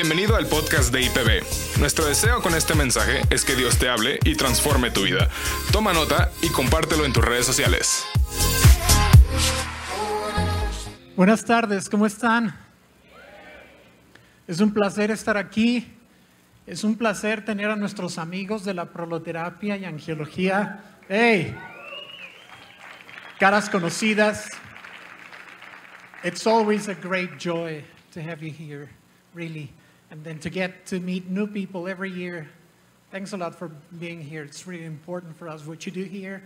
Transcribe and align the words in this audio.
Bienvenido 0.00 0.36
al 0.36 0.46
podcast 0.46 0.92
de 0.92 1.02
IPB. 1.02 1.80
Nuestro 1.80 2.06
deseo 2.06 2.40
con 2.40 2.54
este 2.54 2.76
mensaje 2.76 3.20
es 3.30 3.44
que 3.44 3.56
Dios 3.56 3.80
te 3.80 3.88
hable 3.88 4.20
y 4.24 4.36
transforme 4.36 4.92
tu 4.92 5.02
vida. 5.02 5.28
Toma 5.72 5.92
nota 5.92 6.30
y 6.40 6.50
compártelo 6.50 7.04
en 7.04 7.12
tus 7.12 7.24
redes 7.24 7.44
sociales. 7.44 8.06
Buenas 11.16 11.44
tardes, 11.44 11.88
¿cómo 11.88 12.06
están? 12.06 12.56
Es 14.46 14.60
un 14.60 14.72
placer 14.72 15.10
estar 15.10 15.36
aquí. 15.36 15.92
Es 16.64 16.84
un 16.84 16.96
placer 16.96 17.44
tener 17.44 17.68
a 17.68 17.74
nuestros 17.74 18.18
amigos 18.18 18.64
de 18.64 18.74
la 18.74 18.84
proloterapia 18.84 19.76
y 19.78 19.84
angiología. 19.84 20.80
¡Hey! 21.08 21.56
Caras 23.40 23.68
conocidas. 23.68 24.48
It's 26.22 26.46
always 26.46 26.88
a 26.88 26.94
great 26.94 27.36
joy 27.36 27.82
to 28.12 28.20
have 28.20 28.40
you 28.46 28.52
here, 28.52 28.88
really. 29.34 29.72
And 30.10 30.24
then 30.24 30.38
to 30.40 30.50
get 30.50 30.86
to 30.86 31.00
meet 31.00 31.28
new 31.28 31.46
people 31.46 31.88
every 31.88 32.10
year. 32.10 32.48
Thanks 33.10 33.32
a 33.32 33.36
lot 33.36 33.54
for 33.54 33.70
being 33.98 34.20
here. 34.20 34.42
It's 34.42 34.66
really 34.66 34.84
important 34.84 35.36
for 35.36 35.48
us 35.48 35.66
what 35.66 35.86
you 35.86 35.92
do 35.92 36.04
here. 36.04 36.42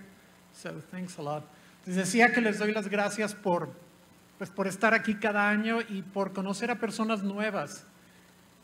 So 0.53 0.83
thanks 0.91 1.19
a 1.19 1.23
lot. 1.23 1.43
Les 1.87 1.97
decía 1.97 2.33
que 2.33 2.41
les 2.41 2.59
doy 2.59 2.73
las 2.73 2.87
gracias 2.89 3.35
por, 3.35 3.69
pues, 4.39 4.51
por 4.51 4.67
estar 4.67 4.95
aquí 4.95 5.15
cada 5.15 5.49
año 5.51 5.81
y 5.89 6.03
por 6.03 6.33
conocer 6.33 6.71
a 6.71 6.77
personas 6.77 7.23
nuevas. 7.23 7.85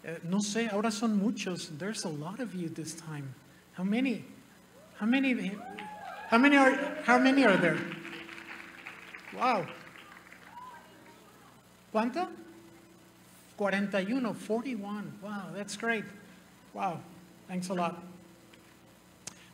Eh, 0.05 0.21
no 0.23 0.41
sé, 0.41 0.69
ahora 0.71 0.91
son 0.91 1.19
muchos. 1.19 1.71
There's 1.77 2.05
a 2.05 2.09
lot 2.09 2.41
of 2.41 2.55
you 2.55 2.69
this 2.69 2.95
time. 2.95 3.35
How 3.77 3.85
many? 3.85 4.24
How 5.01 5.07
many? 5.07 5.57
How 6.30 6.38
many 6.38 6.57
are? 6.57 6.74
How 7.05 7.19
many 7.19 7.45
are 7.45 7.57
there? 7.57 7.79
Wow. 9.37 9.66
¿Cuánto? 11.93 12.29
41, 13.59 14.34
41. 14.34 15.18
Wow, 15.20 15.52
that's 15.54 15.76
great. 15.76 16.04
Wow, 16.73 17.01
thanks 17.48 17.68
a 17.70 17.74
lot. 17.74 17.96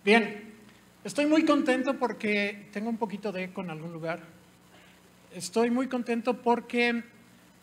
Bien, 0.05 0.53
estoy 1.03 1.25
muy 1.25 1.47
contento 1.47 1.95
porque 1.95 2.69
tengo 2.71 2.91
un 2.91 2.99
poquito 2.99 3.33
de 3.33 3.45
eco 3.45 3.63
en 3.63 3.71
algún 3.71 3.95
lugar. 3.95 4.21
Estoy 5.35 5.71
muy 5.71 5.89
contento 5.89 6.35
porque 6.43 7.03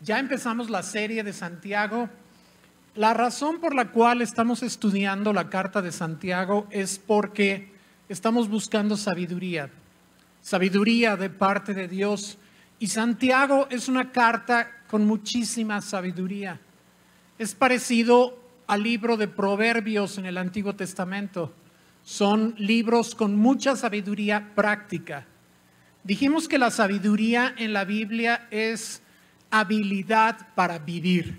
ya 0.00 0.18
empezamos 0.18 0.68
la 0.68 0.82
serie 0.82 1.22
de 1.22 1.32
Santiago. 1.32 2.08
La 2.96 3.14
razón 3.14 3.60
por 3.60 3.74
la 3.74 3.92
cual 3.92 4.20
estamos 4.20 4.64
estudiando 4.64 5.32
la 5.32 5.48
carta 5.48 5.80
de 5.80 5.92
Santiago 5.92 6.66
es 6.70 6.98
porque 6.98 7.70
estamos 8.08 8.48
buscando 8.48 8.96
sabiduría, 8.96 9.70
sabiduría 10.42 11.16
de 11.16 11.30
parte 11.30 11.72
de 11.72 11.86
Dios. 11.86 12.36
Y 12.82 12.88
Santiago 12.88 13.68
es 13.70 13.86
una 13.86 14.10
carta 14.10 14.68
con 14.90 15.06
muchísima 15.06 15.80
sabiduría. 15.80 16.58
Es 17.38 17.54
parecido 17.54 18.36
al 18.66 18.82
libro 18.82 19.16
de 19.16 19.28
Proverbios 19.28 20.18
en 20.18 20.26
el 20.26 20.36
Antiguo 20.36 20.74
Testamento. 20.74 21.54
Son 22.02 22.56
libros 22.58 23.14
con 23.14 23.36
mucha 23.36 23.76
sabiduría 23.76 24.50
práctica. 24.56 25.28
Dijimos 26.02 26.48
que 26.48 26.58
la 26.58 26.72
sabiduría 26.72 27.54
en 27.56 27.72
la 27.72 27.84
Biblia 27.84 28.48
es 28.50 29.00
habilidad 29.52 30.48
para 30.56 30.80
vivir. 30.80 31.38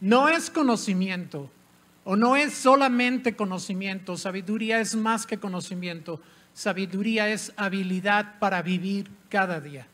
No 0.00 0.28
es 0.28 0.50
conocimiento 0.50 1.48
o 2.02 2.16
no 2.16 2.34
es 2.34 2.54
solamente 2.54 3.36
conocimiento. 3.36 4.16
Sabiduría 4.16 4.80
es 4.80 4.96
más 4.96 5.26
que 5.26 5.38
conocimiento. 5.38 6.20
Sabiduría 6.52 7.28
es 7.28 7.52
habilidad 7.56 8.40
para 8.40 8.62
vivir 8.62 9.08
cada 9.28 9.60
día. 9.60 9.86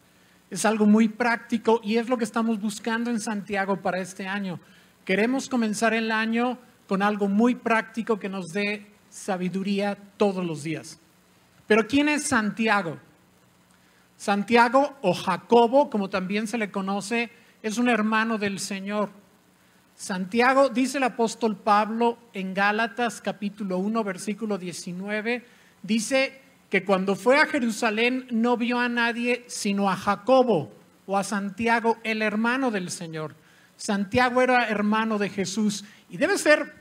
Es 0.50 0.64
algo 0.64 0.86
muy 0.86 1.08
práctico 1.08 1.80
y 1.84 1.96
es 1.96 2.08
lo 2.08 2.16
que 2.16 2.24
estamos 2.24 2.60
buscando 2.60 3.10
en 3.10 3.20
Santiago 3.20 3.82
para 3.82 3.98
este 3.98 4.26
año. 4.26 4.58
Queremos 5.04 5.48
comenzar 5.48 5.92
el 5.94 6.10
año 6.10 6.58
con 6.86 7.02
algo 7.02 7.28
muy 7.28 7.54
práctico 7.54 8.18
que 8.18 8.28
nos 8.28 8.52
dé 8.52 8.86
sabiduría 9.10 9.96
todos 10.16 10.44
los 10.44 10.62
días. 10.62 10.98
Pero 11.66 11.86
¿quién 11.86 12.08
es 12.08 12.24
Santiago? 12.24 12.98
Santiago 14.16 14.96
o 15.02 15.12
Jacobo, 15.12 15.90
como 15.90 16.08
también 16.08 16.46
se 16.46 16.58
le 16.58 16.70
conoce, 16.70 17.30
es 17.62 17.78
un 17.78 17.88
hermano 17.88 18.38
del 18.38 18.58
Señor. 18.58 19.10
Santiago, 19.94 20.70
dice 20.70 20.98
el 20.98 21.04
apóstol 21.04 21.56
Pablo 21.56 22.18
en 22.32 22.54
Gálatas 22.54 23.20
capítulo 23.20 23.78
1, 23.78 24.02
versículo 24.04 24.56
19, 24.56 25.44
dice 25.82 26.40
que 26.70 26.84
cuando 26.84 27.16
fue 27.16 27.38
a 27.38 27.46
Jerusalén 27.46 28.26
no 28.30 28.56
vio 28.56 28.78
a 28.78 28.88
nadie 28.88 29.44
sino 29.46 29.88
a 29.88 29.96
Jacobo 29.96 30.70
o 31.06 31.16
a 31.16 31.24
Santiago, 31.24 31.96
el 32.04 32.20
hermano 32.20 32.70
del 32.70 32.90
Señor. 32.90 33.34
Santiago 33.76 34.42
era 34.42 34.68
hermano 34.68 35.18
de 35.18 35.30
Jesús 35.30 35.84
y 36.10 36.18
debe 36.18 36.36
ser 36.36 36.74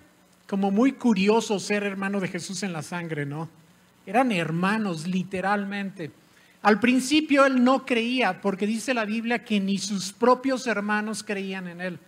como 0.47 0.71
muy 0.71 0.93
curioso 0.93 1.59
ser 1.59 1.83
hermano 1.83 2.19
de 2.19 2.27
Jesús 2.27 2.63
en 2.63 2.73
la 2.73 2.81
sangre, 2.81 3.25
¿no? 3.25 3.49
Eran 4.05 4.31
hermanos 4.31 5.07
literalmente. 5.07 6.11
Al 6.61 6.79
principio 6.79 7.45
él 7.45 7.63
no 7.63 7.85
creía 7.85 8.41
porque 8.41 8.67
dice 8.67 8.93
la 8.93 9.05
Biblia 9.05 9.45
que 9.45 9.59
ni 9.59 9.77
sus 9.77 10.11
propios 10.11 10.67
hermanos 10.67 11.23
creían 11.23 11.67
en 11.67 11.81
él. 11.81 11.99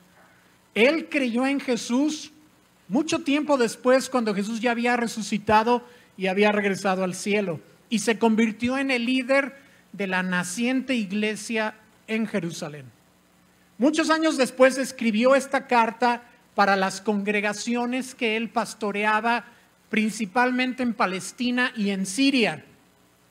Él 0.75 1.07
creyó 1.09 1.45
en 1.45 1.59
Jesús 1.59 2.31
mucho 2.89 3.19
tiempo 3.19 3.57
después 3.57 4.09
cuando 4.09 4.33
Jesús 4.33 4.59
ya 4.59 4.71
había 4.71 4.97
resucitado 4.97 5.85
y 6.17 6.27
había 6.27 6.51
regresado 6.51 7.03
al 7.03 7.15
cielo 7.15 7.61
y 7.89 7.99
se 7.99 8.19
convirtió 8.19 8.77
en 8.77 8.91
el 8.91 9.05
líder 9.05 9.55
de 9.91 10.07
la 10.07 10.23
naciente 10.23 10.95
iglesia 10.95 11.75
en 12.07 12.27
Jerusalén. 12.27 12.85
Muchos 13.77 14.09
años 14.09 14.37
después 14.37 14.77
escribió 14.77 15.35
esta 15.35 15.67
carta 15.67 16.23
para 16.53 16.75
las 16.75 17.01
congregaciones 17.01 18.13
que 18.13 18.35
él 18.35 18.49
pastoreaba 18.49 19.45
principalmente 19.89 20.83
en 20.83 20.93
Palestina 20.93 21.71
y 21.75 21.89
en 21.89 22.05
Siria. 22.05 22.65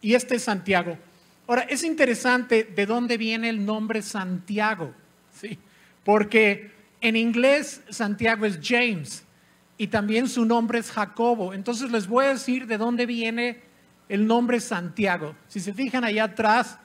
Y 0.01 0.15
este 0.15 0.37
es 0.37 0.45
Santiago. 0.45 0.99
Ahora, 1.47 1.63
es 1.63 1.83
interesante 1.83 2.65
de 2.65 2.87
dónde 2.87 3.17
viene 3.17 3.49
el 3.49 3.65
nombre 3.65 4.03
Santiago, 4.03 4.93
¿sí? 5.33 5.59
porque 6.05 6.71
en 7.01 7.17
inglés 7.17 7.83
Santiago 7.91 8.45
es 8.45 8.59
James 8.63 9.25
y 9.77 9.87
también 9.87 10.29
su 10.29 10.45
nombre 10.45 10.79
es 10.79 10.91
Jacobo. 10.91 11.55
Entonces 11.55 11.91
les 11.91 12.07
voy 12.07 12.27
a 12.27 12.31
decir 12.31 12.67
de 12.67 12.77
dónde 12.77 13.07
viene 13.07 13.68
el 14.09 14.27
nombre 14.27 14.61
Santiago. 14.61 15.35
Si 15.49 15.61
se 15.61 15.73
fijan 15.73 16.05
allá 16.05 16.25
atrás, 16.25 16.79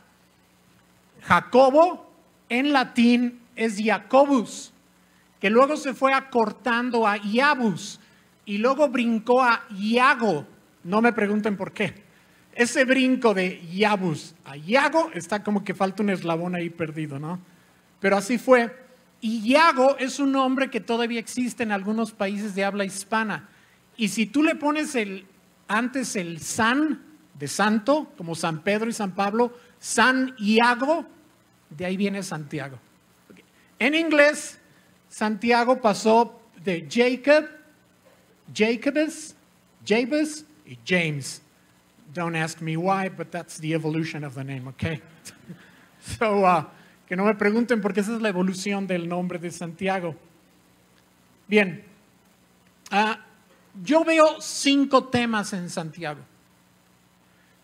Jacobo 1.21 2.11
en 2.49 2.73
latín 2.73 3.39
es 3.55 3.81
Jacobus, 3.83 4.73
que 5.39 5.49
luego 5.49 5.77
se 5.77 5.93
fue 5.93 6.13
acortando 6.13 7.07
a 7.07 7.17
Iabus 7.17 7.99
y 8.45 8.57
luego 8.57 8.89
brincó 8.89 9.41
a 9.41 9.63
Iago. 9.71 10.45
No 10.83 11.01
me 11.01 11.13
pregunten 11.13 11.55
por 11.55 11.71
qué. 11.71 12.03
Ese 12.53 12.85
brinco 12.85 13.33
de 13.33 13.61
Iabus 13.71 14.35
a 14.45 14.57
Iago 14.57 15.09
está 15.13 15.43
como 15.43 15.63
que 15.63 15.73
falta 15.73 16.03
un 16.03 16.09
eslabón 16.09 16.55
ahí 16.55 16.69
perdido, 16.69 17.19
¿no? 17.19 17.39
Pero 17.99 18.17
así 18.17 18.37
fue. 18.37 18.83
Iago 19.21 19.97
es 19.97 20.19
un 20.19 20.33
nombre 20.33 20.69
que 20.69 20.81
todavía 20.81 21.19
existe 21.19 21.63
en 21.63 21.71
algunos 21.71 22.11
países 22.11 22.53
de 22.53 22.65
habla 22.65 22.83
hispana. 22.83 23.49
Y 23.95 24.09
si 24.09 24.25
tú 24.25 24.43
le 24.43 24.55
pones 24.55 24.95
el, 24.95 25.25
antes 25.67 26.15
el 26.15 26.39
san, 26.41 27.01
de 27.33 27.47
santo, 27.47 28.11
como 28.17 28.35
San 28.35 28.61
Pedro 28.61 28.89
y 28.89 28.93
San 28.93 29.13
Pablo, 29.15 29.53
San 29.79 30.35
Iago, 30.37 31.05
de 31.69 31.85
ahí 31.85 31.97
viene 31.97 32.23
Santiago. 32.23 32.77
En 33.79 33.95
inglés, 33.95 34.59
Santiago 35.09 35.81
pasó 35.81 36.41
de 36.63 36.87
Jacob, 36.89 37.49
Jacobus, 38.53 39.35
Jabez 39.85 40.45
y 40.65 40.77
James. 40.85 41.41
Don't 42.13 42.35
ask 42.35 42.61
me 42.61 42.77
why, 42.77 43.09
but 43.09 43.31
that's 43.31 43.59
the 43.59 43.73
evolution 43.73 44.23
of 44.23 44.35
the 44.35 44.43
name, 44.43 44.67
okay? 44.69 45.01
so, 45.99 46.45
uh, 46.45 46.63
que 47.07 47.15
no 47.15 47.25
me 47.25 47.33
pregunten 47.33 47.81
porque 47.81 48.01
esa 48.01 48.15
es 48.15 48.21
la 48.21 48.29
evolución 48.29 48.87
del 48.87 49.07
nombre 49.07 49.39
de 49.39 49.51
Santiago. 49.51 50.15
Bien, 51.47 51.83
uh, 52.91 53.15
yo 53.83 54.03
veo 54.03 54.39
cinco 54.39 55.05
temas 55.05 55.53
en 55.53 55.69
Santiago. 55.69 56.21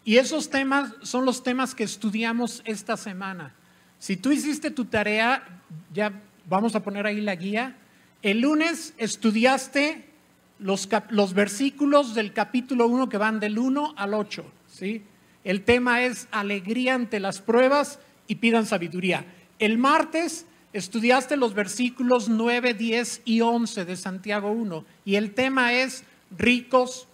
Y 0.09 0.17
esos 0.17 0.49
temas 0.49 0.91
son 1.03 1.23
los 1.23 1.43
temas 1.43 1.75
que 1.75 1.83
estudiamos 1.83 2.63
esta 2.65 2.97
semana. 2.97 3.53
Si 3.99 4.17
tú 4.17 4.31
hiciste 4.31 4.71
tu 4.71 4.85
tarea, 4.85 5.61
ya 5.93 6.19
vamos 6.49 6.73
a 6.73 6.81
poner 6.81 7.05
ahí 7.05 7.21
la 7.21 7.35
guía. 7.35 7.77
El 8.23 8.41
lunes 8.41 8.95
estudiaste 8.97 10.09
los, 10.57 10.89
los 11.11 11.35
versículos 11.35 12.15
del 12.15 12.33
capítulo 12.33 12.87
1 12.87 13.07
que 13.07 13.19
van 13.19 13.39
del 13.39 13.59
1 13.59 13.93
al 13.95 14.15
8. 14.15 14.51
¿sí? 14.65 15.03
El 15.43 15.63
tema 15.63 16.01
es 16.01 16.27
alegría 16.31 16.95
ante 16.95 17.19
las 17.19 17.39
pruebas 17.39 17.99
y 18.25 18.37
pidan 18.37 18.65
sabiduría. 18.65 19.27
El 19.59 19.77
martes 19.77 20.47
estudiaste 20.73 21.37
los 21.37 21.53
versículos 21.53 22.29
9, 22.29 22.73
10 22.73 23.21
y 23.25 23.41
11 23.41 23.85
de 23.85 23.95
Santiago 23.95 24.49
1 24.49 24.85
y 25.05 25.17
el 25.17 25.35
tema 25.35 25.73
es 25.73 26.03
ricos 26.35 27.07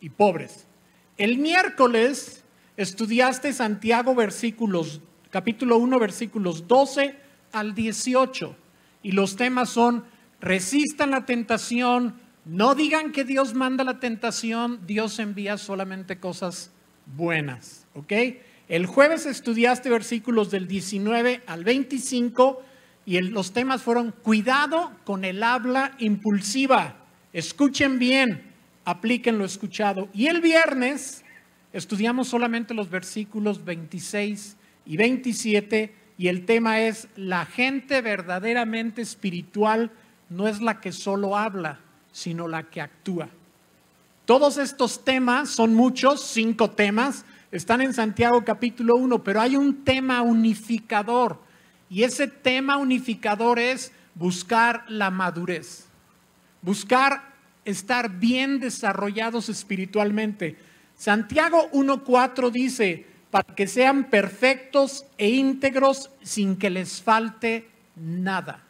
y 0.00 0.08
pobres. 0.08 0.66
El 1.16 1.38
miércoles 1.38 2.39
estudiaste 2.80 3.52
Santiago 3.52 4.14
versículos, 4.14 5.02
capítulo 5.28 5.76
1, 5.76 5.98
versículos 5.98 6.66
12 6.66 7.14
al 7.52 7.74
18. 7.74 8.56
Y 9.02 9.12
los 9.12 9.36
temas 9.36 9.68
son 9.68 10.04
resistan 10.40 11.10
la 11.10 11.26
tentación, 11.26 12.14
no 12.46 12.74
digan 12.74 13.12
que 13.12 13.24
Dios 13.24 13.52
manda 13.52 13.84
la 13.84 14.00
tentación, 14.00 14.80
Dios 14.86 15.18
envía 15.18 15.58
solamente 15.58 16.18
cosas 16.20 16.70
buenas, 17.04 17.86
¿ok? 17.92 18.12
El 18.68 18.86
jueves 18.86 19.26
estudiaste 19.26 19.90
versículos 19.90 20.50
del 20.50 20.66
19 20.66 21.42
al 21.46 21.64
25 21.64 22.62
y 23.04 23.20
los 23.20 23.52
temas 23.52 23.82
fueron 23.82 24.12
cuidado 24.12 24.92
con 25.04 25.26
el 25.26 25.42
habla 25.42 25.96
impulsiva. 25.98 26.96
Escuchen 27.34 27.98
bien, 27.98 28.54
apliquen 28.86 29.36
lo 29.36 29.44
escuchado. 29.44 30.08
Y 30.14 30.28
el 30.28 30.40
viernes 30.40 31.24
estudiamos 31.72 32.28
solamente 32.28 32.74
los 32.74 32.90
versículos 32.90 33.64
26 33.64 34.56
y 34.86 34.96
27 34.96 35.94
y 36.18 36.28
el 36.28 36.44
tema 36.44 36.80
es 36.80 37.08
la 37.16 37.46
gente 37.46 38.00
verdaderamente 38.00 39.02
espiritual 39.02 39.90
no 40.28 40.48
es 40.48 40.60
la 40.60 40.80
que 40.80 40.92
solo 40.92 41.36
habla, 41.36 41.80
sino 42.12 42.48
la 42.48 42.64
que 42.64 42.80
actúa. 42.80 43.28
Todos 44.24 44.58
estos 44.58 45.04
temas, 45.04 45.50
son 45.50 45.74
muchos, 45.74 46.22
cinco 46.22 46.70
temas, 46.70 47.24
están 47.50 47.80
en 47.80 47.92
Santiago 47.92 48.44
capítulo 48.44 48.96
1, 48.96 49.24
pero 49.24 49.40
hay 49.40 49.56
un 49.56 49.84
tema 49.84 50.22
unificador 50.22 51.40
y 51.90 52.04
ese 52.04 52.28
tema 52.28 52.76
unificador 52.76 53.58
es 53.58 53.92
buscar 54.14 54.84
la 54.88 55.10
madurez, 55.10 55.86
buscar 56.62 57.30
estar 57.64 58.18
bien 58.18 58.60
desarrollados 58.60 59.48
espiritualmente. 59.48 60.56
Santiago 61.00 61.70
1.4 61.72 62.50
dice, 62.50 63.06
para 63.30 63.54
que 63.54 63.66
sean 63.66 64.10
perfectos 64.10 65.06
e 65.16 65.30
íntegros 65.30 66.10
sin 66.20 66.56
que 66.56 66.68
les 66.68 67.00
falte 67.00 67.70
nada 67.96 68.66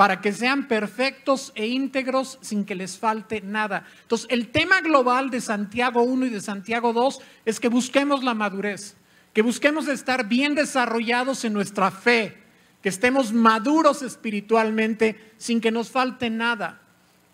para 0.00 0.22
que 0.22 0.32
sean 0.32 0.66
perfectos 0.66 1.52
e 1.54 1.66
íntegros 1.66 2.38
sin 2.40 2.64
que 2.64 2.74
les 2.74 2.96
falte 2.96 3.42
nada. 3.42 3.84
Entonces, 4.00 4.28
el 4.30 4.48
tema 4.48 4.80
global 4.80 5.28
de 5.28 5.42
Santiago 5.42 6.02
1 6.02 6.24
y 6.24 6.30
de 6.30 6.40
Santiago 6.40 6.94
2 6.94 7.20
es 7.44 7.60
que 7.60 7.68
busquemos 7.68 8.24
la 8.24 8.32
madurez, 8.32 8.96
que 9.34 9.42
busquemos 9.42 9.88
estar 9.88 10.26
bien 10.26 10.54
desarrollados 10.54 11.44
en 11.44 11.52
nuestra 11.52 11.90
fe, 11.90 12.38
que 12.82 12.88
estemos 12.88 13.34
maduros 13.34 14.00
espiritualmente 14.00 15.34
sin 15.36 15.60
que 15.60 15.70
nos 15.70 15.90
falte 15.90 16.30
nada. 16.30 16.80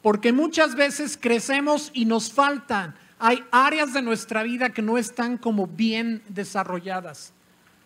Porque 0.02 0.32
muchas 0.32 0.74
veces 0.74 1.16
crecemos 1.16 1.92
y 1.94 2.04
nos 2.04 2.32
faltan. 2.32 2.96
Hay 3.18 3.44
áreas 3.50 3.92
de 3.92 4.02
nuestra 4.02 4.42
vida 4.42 4.70
que 4.70 4.82
no 4.82 4.98
están 4.98 5.38
como 5.38 5.66
bien 5.66 6.22
desarrolladas. 6.28 7.32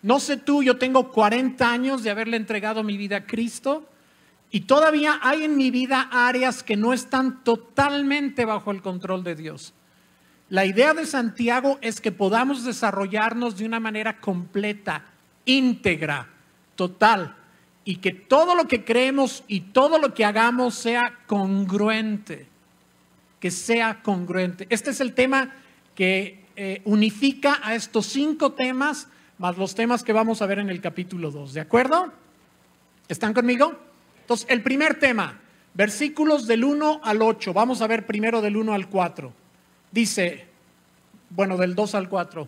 No 0.01 0.19
sé 0.19 0.37
tú, 0.37 0.63
yo 0.63 0.77
tengo 0.77 1.11
40 1.11 1.71
años 1.71 2.03
de 2.03 2.09
haberle 2.09 2.37
entregado 2.37 2.83
mi 2.83 2.97
vida 2.97 3.17
a 3.17 3.25
Cristo 3.25 3.87
y 4.49 4.61
todavía 4.61 5.19
hay 5.21 5.43
en 5.43 5.55
mi 5.55 5.71
vida 5.71 6.09
áreas 6.11 6.63
que 6.63 6.75
no 6.75 6.91
están 6.91 7.43
totalmente 7.43 8.45
bajo 8.45 8.71
el 8.71 8.81
control 8.81 9.23
de 9.23 9.35
Dios. 9.35 9.73
La 10.49 10.65
idea 10.65 10.93
de 10.93 11.05
Santiago 11.05 11.77
es 11.81 12.01
que 12.01 12.11
podamos 12.11 12.65
desarrollarnos 12.65 13.57
de 13.57 13.65
una 13.65 13.79
manera 13.79 14.19
completa, 14.19 15.05
íntegra, 15.45 16.27
total, 16.75 17.37
y 17.85 17.97
que 17.97 18.11
todo 18.11 18.55
lo 18.55 18.67
que 18.67 18.83
creemos 18.83 19.45
y 19.47 19.61
todo 19.61 19.97
lo 19.97 20.13
que 20.13 20.25
hagamos 20.25 20.75
sea 20.75 21.19
congruente, 21.25 22.50
que 23.41 23.51
sea 23.51 24.01
congruente. 24.01 24.67
Este 24.69 24.91
es 24.91 25.01
el 25.01 25.13
tema 25.13 25.53
que 25.95 26.45
eh, 26.55 26.81
unifica 26.85 27.59
a 27.63 27.75
estos 27.75 28.05
cinco 28.05 28.53
temas, 28.53 29.09
más 29.39 29.57
los 29.57 29.75
temas 29.75 30.03
que 30.03 30.13
vamos 30.13 30.41
a 30.41 30.45
ver 30.45 30.59
en 30.59 30.69
el 30.69 30.79
capítulo 30.79 31.31
2, 31.31 31.55
¿de 31.55 31.61
acuerdo? 31.61 32.13
¿Están 33.09 33.33
conmigo? 33.33 33.77
Entonces, 34.21 34.45
el 34.49 34.61
primer 34.61 34.99
tema, 34.99 35.41
versículos 35.73 36.47
del 36.47 36.63
1 36.63 37.01
al 37.03 37.21
8, 37.21 37.51
vamos 37.51 37.81
a 37.81 37.87
ver 37.87 38.05
primero 38.05 38.41
del 38.41 38.55
1 38.55 38.73
al 38.73 38.87
4. 38.87 39.33
Dice, 39.91 40.47
bueno, 41.31 41.57
del 41.57 41.73
2 41.75 41.95
al 41.95 42.07
4. 42.09 42.47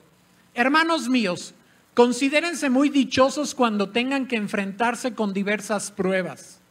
Hermanos 0.54 1.10
míos, 1.10 1.56
considérense 1.96 2.70
muy 2.70 2.90
dichosos 2.90 3.56
cuando 3.56 3.90
tengan 3.90 4.28
que 4.28 4.36
enfrentarse 4.36 5.16
con 5.16 5.34
diversas 5.34 5.90
pruebas, 5.92 6.62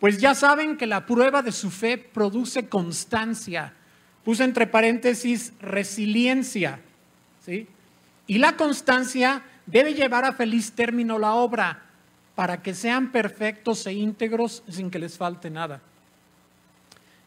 pues 0.00 0.18
ya 0.18 0.34
saben 0.34 0.76
que 0.76 0.86
la 0.86 1.06
prueba 1.06 1.42
de 1.42 1.52
su 1.52 1.70
fe 1.70 1.98
produce 1.98 2.68
constancia. 2.68 3.72
Puse 4.24 4.44
entre 4.44 4.66
paréntesis 4.66 5.52
resiliencia, 5.60 6.80
¿sí? 7.44 7.66
Y 8.26 8.38
la 8.38 8.56
constancia 8.56 9.42
debe 9.66 9.94
llevar 9.94 10.24
a 10.24 10.32
feliz 10.32 10.72
término 10.72 11.18
la 11.18 11.34
obra 11.34 11.82
para 12.34 12.62
que 12.62 12.74
sean 12.74 13.12
perfectos 13.12 13.86
e 13.86 13.92
íntegros 13.92 14.62
sin 14.68 14.90
que 14.90 14.98
les 14.98 15.16
falte 15.16 15.50
nada. 15.50 15.80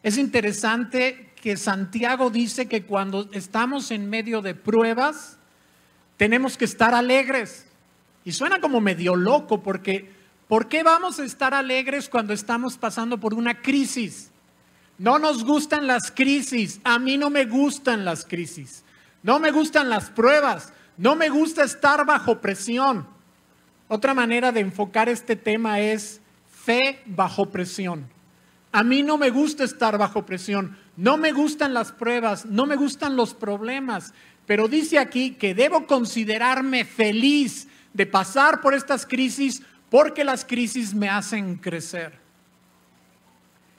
Es 0.02 0.18
interesante 0.18 1.30
que 1.40 1.56
Santiago 1.56 2.30
dice 2.30 2.68
que 2.68 2.84
cuando 2.84 3.28
estamos 3.32 3.90
en 3.90 4.08
medio 4.08 4.42
de 4.42 4.54
pruebas, 4.54 5.38
tenemos 6.16 6.56
que 6.56 6.64
estar 6.64 6.94
alegres. 6.94 7.66
Y 8.24 8.32
suena 8.32 8.60
como 8.60 8.80
medio 8.80 9.16
loco 9.16 9.62
porque 9.62 10.10
¿por 10.48 10.68
qué 10.68 10.82
vamos 10.82 11.20
a 11.20 11.24
estar 11.24 11.54
alegres 11.54 12.08
cuando 12.08 12.32
estamos 12.32 12.76
pasando 12.76 13.20
por 13.20 13.34
una 13.34 13.60
crisis? 13.60 14.30
No 14.98 15.18
nos 15.18 15.44
gustan 15.44 15.86
las 15.86 16.10
crisis, 16.10 16.80
a 16.82 16.98
mí 16.98 17.16
no 17.16 17.30
me 17.30 17.44
gustan 17.44 18.04
las 18.04 18.24
crisis, 18.24 18.82
no 19.22 19.38
me 19.38 19.52
gustan 19.52 19.88
las 19.88 20.10
pruebas, 20.10 20.72
no 20.96 21.14
me 21.14 21.28
gusta 21.28 21.62
estar 21.62 22.04
bajo 22.04 22.40
presión. 22.40 23.06
Otra 23.86 24.12
manera 24.12 24.50
de 24.50 24.60
enfocar 24.60 25.08
este 25.08 25.36
tema 25.36 25.80
es 25.80 26.20
fe 26.50 27.00
bajo 27.06 27.46
presión. 27.46 28.08
A 28.72 28.82
mí 28.82 29.02
no 29.02 29.16
me 29.16 29.30
gusta 29.30 29.64
estar 29.64 29.96
bajo 29.96 30.26
presión, 30.26 30.76
no 30.96 31.16
me 31.16 31.32
gustan 31.32 31.72
las 31.72 31.92
pruebas, 31.92 32.44
no 32.44 32.66
me 32.66 32.76
gustan 32.76 33.16
los 33.16 33.34
problemas, 33.34 34.12
pero 34.46 34.66
dice 34.66 34.98
aquí 34.98 35.32
que 35.32 35.54
debo 35.54 35.86
considerarme 35.86 36.84
feliz 36.84 37.68
de 37.94 38.04
pasar 38.04 38.60
por 38.60 38.74
estas 38.74 39.06
crisis 39.06 39.62
porque 39.90 40.24
las 40.24 40.44
crisis 40.44 40.94
me 40.94 41.08
hacen 41.08 41.56
crecer. 41.56 42.12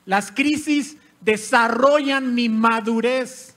Las 0.06 0.31
crisis 0.31 0.97
desarrollan 1.21 2.33
mi 2.33 2.50
madurez. 2.50 3.56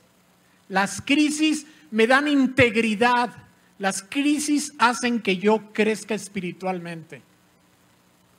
Las 0.69 1.01
crisis 1.01 1.65
me 1.91 2.07
dan 2.07 2.27
integridad. 2.27 3.31
Las 3.79 4.03
crisis 4.03 4.73
hacen 4.77 5.19
que 5.19 5.37
yo 5.37 5.73
crezca 5.73 6.13
espiritualmente. 6.13 7.21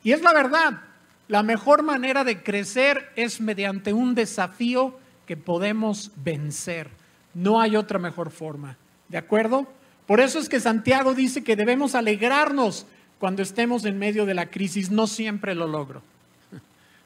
Y 0.05 0.13
es 0.13 0.23
la 0.23 0.33
verdad, 0.33 0.83
la 1.29 1.43
mejor 1.43 1.83
manera 1.83 2.23
de 2.23 2.43
crecer 2.43 3.11
es 3.17 3.41
mediante 3.41 3.93
un 3.93 4.15
desafío 4.15 4.99
que 5.27 5.37
podemos 5.37 6.13
vencer. 6.17 6.91
No 7.33 7.61
hay 7.61 7.77
otra 7.77 7.99
mejor 7.99 8.31
forma. 8.31 8.77
¿De 9.09 9.19
acuerdo? 9.19 9.67
Por 10.07 10.21
eso 10.21 10.39
es 10.39 10.49
que 10.49 10.61
Santiago 10.61 11.15
dice 11.15 11.43
que 11.43 11.57
debemos 11.57 11.95
alegrarnos 11.95 12.87
cuando 13.25 13.43
estemos 13.43 13.87
en 13.87 13.99
medio 13.99 14.27
de 14.27 14.35
la 14.35 14.51
crisis. 14.51 14.91
No 14.91 15.07
siempre 15.07 15.55
lo 15.55 15.67
logro. 15.67 16.03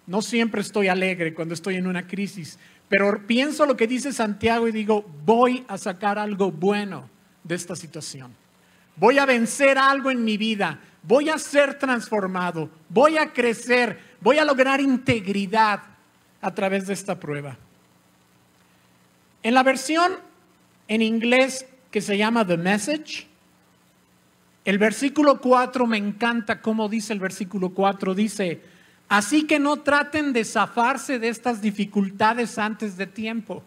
No 0.04 0.20
siempre 0.20 0.62
estoy 0.62 0.88
alegre 0.88 1.32
cuando 1.32 1.54
estoy 1.54 1.76
en 1.76 1.86
una 1.86 2.08
crisis. 2.08 2.58
Pero 2.88 3.24
pienso 3.24 3.64
lo 3.66 3.76
que 3.76 3.86
dice 3.86 4.12
Santiago 4.12 4.66
y 4.66 4.72
digo, 4.72 5.08
voy 5.24 5.64
a 5.68 5.78
sacar 5.78 6.18
algo 6.18 6.50
bueno 6.50 7.08
de 7.44 7.54
esta 7.54 7.76
situación. 7.76 8.34
Voy 8.96 9.18
a 9.18 9.26
vencer 9.26 9.78
algo 9.78 10.10
en 10.10 10.24
mi 10.24 10.36
vida, 10.36 10.80
voy 11.04 11.28
a 11.28 11.38
ser 11.38 11.78
transformado, 11.78 12.68
voy 12.88 13.16
a 13.16 13.32
crecer, 13.32 14.00
voy 14.20 14.38
a 14.38 14.44
lograr 14.44 14.80
integridad 14.80 15.84
a 16.40 16.52
través 16.52 16.88
de 16.88 16.94
esta 16.94 17.20
prueba. 17.20 17.56
En 19.44 19.54
la 19.54 19.62
versión 19.62 20.14
en 20.88 21.00
inglés 21.00 21.64
que 21.92 22.00
se 22.00 22.18
llama 22.18 22.44
The 22.44 22.56
Message, 22.56 23.27
el 24.68 24.76
versículo 24.76 25.40
4 25.40 25.86
me 25.86 25.96
encanta 25.96 26.60
cómo 26.60 26.90
dice 26.90 27.14
el 27.14 27.20
versículo 27.20 27.70
4, 27.70 28.14
dice, 28.14 28.60
así 29.08 29.44
que 29.44 29.58
no 29.58 29.78
traten 29.78 30.34
de 30.34 30.44
zafarse 30.44 31.18
de 31.18 31.30
estas 31.30 31.62
dificultades 31.62 32.58
antes 32.58 32.98
de 32.98 33.06
tiempo 33.06 33.62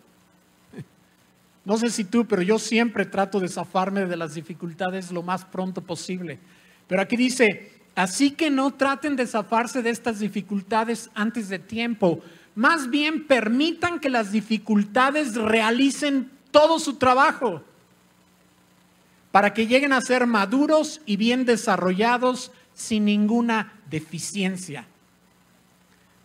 no 1.66 1.76
sé 1.80 1.90
si 1.90 2.04
tú, 2.04 2.28
pero 2.28 2.44
yo 2.44 2.60
siempre 2.60 3.06
trato 3.06 3.40
de 3.40 3.48
zafarme 3.48 4.06
de 4.06 4.16
las 4.16 4.36
dificultades 4.36 5.12
lo 5.12 5.24
más 5.24 5.44
pronto 5.44 5.82
posible. 5.82 6.38
Pero 6.88 7.02
aquí 7.02 7.18
dice, 7.18 7.72
así 7.96 8.30
que 8.30 8.52
no 8.52 8.70
traten 8.76 9.16
de 9.16 9.26
zafarse 9.26 9.82
de 9.82 9.90
estas 9.90 10.20
dificultades 10.20 11.10
antes 11.16 11.50
de 11.50 11.58
tiempo. 11.58 12.22
Más 12.54 12.92
bien 12.92 13.26
permitan 13.26 14.00
que 14.00 14.12
las 14.12 14.32
dificultades 14.32 15.34
realicen 15.34 16.30
todo 16.52 16.78
su 16.78 16.98
trabajo 16.98 17.64
para 19.32 19.54
que 19.54 19.68
lleguen 19.68 19.94
a 19.94 20.02
ser 20.02 20.28
maduros 20.28 21.02
y 21.06 21.18
bien 21.18 21.46
desarrollados 21.46 22.52
sin 22.74 23.06
ninguna 23.06 23.74
deficiencia. 23.90 24.86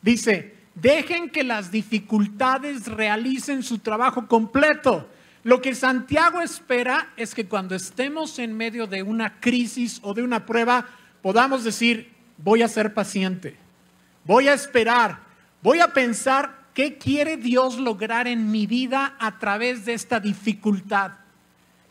Dice, 0.03 0.55
dejen 0.75 1.31
que 1.31 1.45
las 1.45 1.71
dificultades 1.71 2.87
realicen 2.87 3.63
su 3.63 3.79
trabajo 3.79 4.27
completo. 4.27 5.09
Lo 5.43 5.63
que 5.63 5.75
Santiago 5.75 6.43
espera 6.43 7.13
es 7.17 7.35
que 7.35 7.47
cuando 7.47 7.75
estemos 7.75 8.39
en 8.39 8.57
medio 8.57 8.87
de 8.87 9.03
una 9.03 9.41
crisis 9.41 10.01
o 10.03 10.15
de 10.15 10.23
una 10.23 10.45
prueba, 10.47 10.87
podamos 11.23 11.65
decir, 11.65 12.13
voy 12.39 12.63
a 12.63 12.69
ser 12.69 12.95
paciente, 12.95 13.57
voy 14.25 14.49
a 14.49 14.55
esperar, 14.55 15.27
Voy 15.67 15.81
a 15.81 15.93
pensar 15.93 16.67
qué 16.75 16.97
quiere 16.97 17.37
Dios 17.37 17.77
lograr 17.77 18.29
en 18.29 18.53
mi 18.53 18.69
vida 18.69 19.17
a 19.19 19.39
través 19.41 19.85
de 19.85 19.95
esta 19.95 20.21
dificultad. 20.21 21.13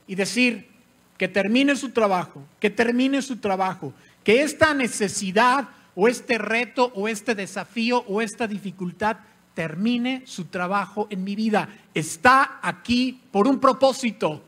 Y 0.07 0.15
decir 0.15 0.69
que 1.17 1.27
termine 1.27 1.75
su 1.75 1.89
trabajo, 1.89 2.43
que 2.59 2.69
termine 2.69 3.21
su 3.21 3.37
trabajo, 3.37 3.93
que 4.23 4.41
esta 4.41 4.73
necesidad 4.73 5.69
o 5.95 6.07
este 6.07 6.37
reto 6.37 6.91
o 6.95 7.07
este 7.07 7.35
desafío 7.35 8.03
o 8.07 8.21
esta 8.21 8.47
dificultad 8.47 9.17
termine 9.53 10.23
su 10.25 10.45
trabajo 10.45 11.07
en 11.09 11.23
mi 11.23 11.35
vida. 11.35 11.69
Está 11.93 12.59
aquí 12.61 13.21
por 13.31 13.47
un 13.47 13.59
propósito. 13.59 14.43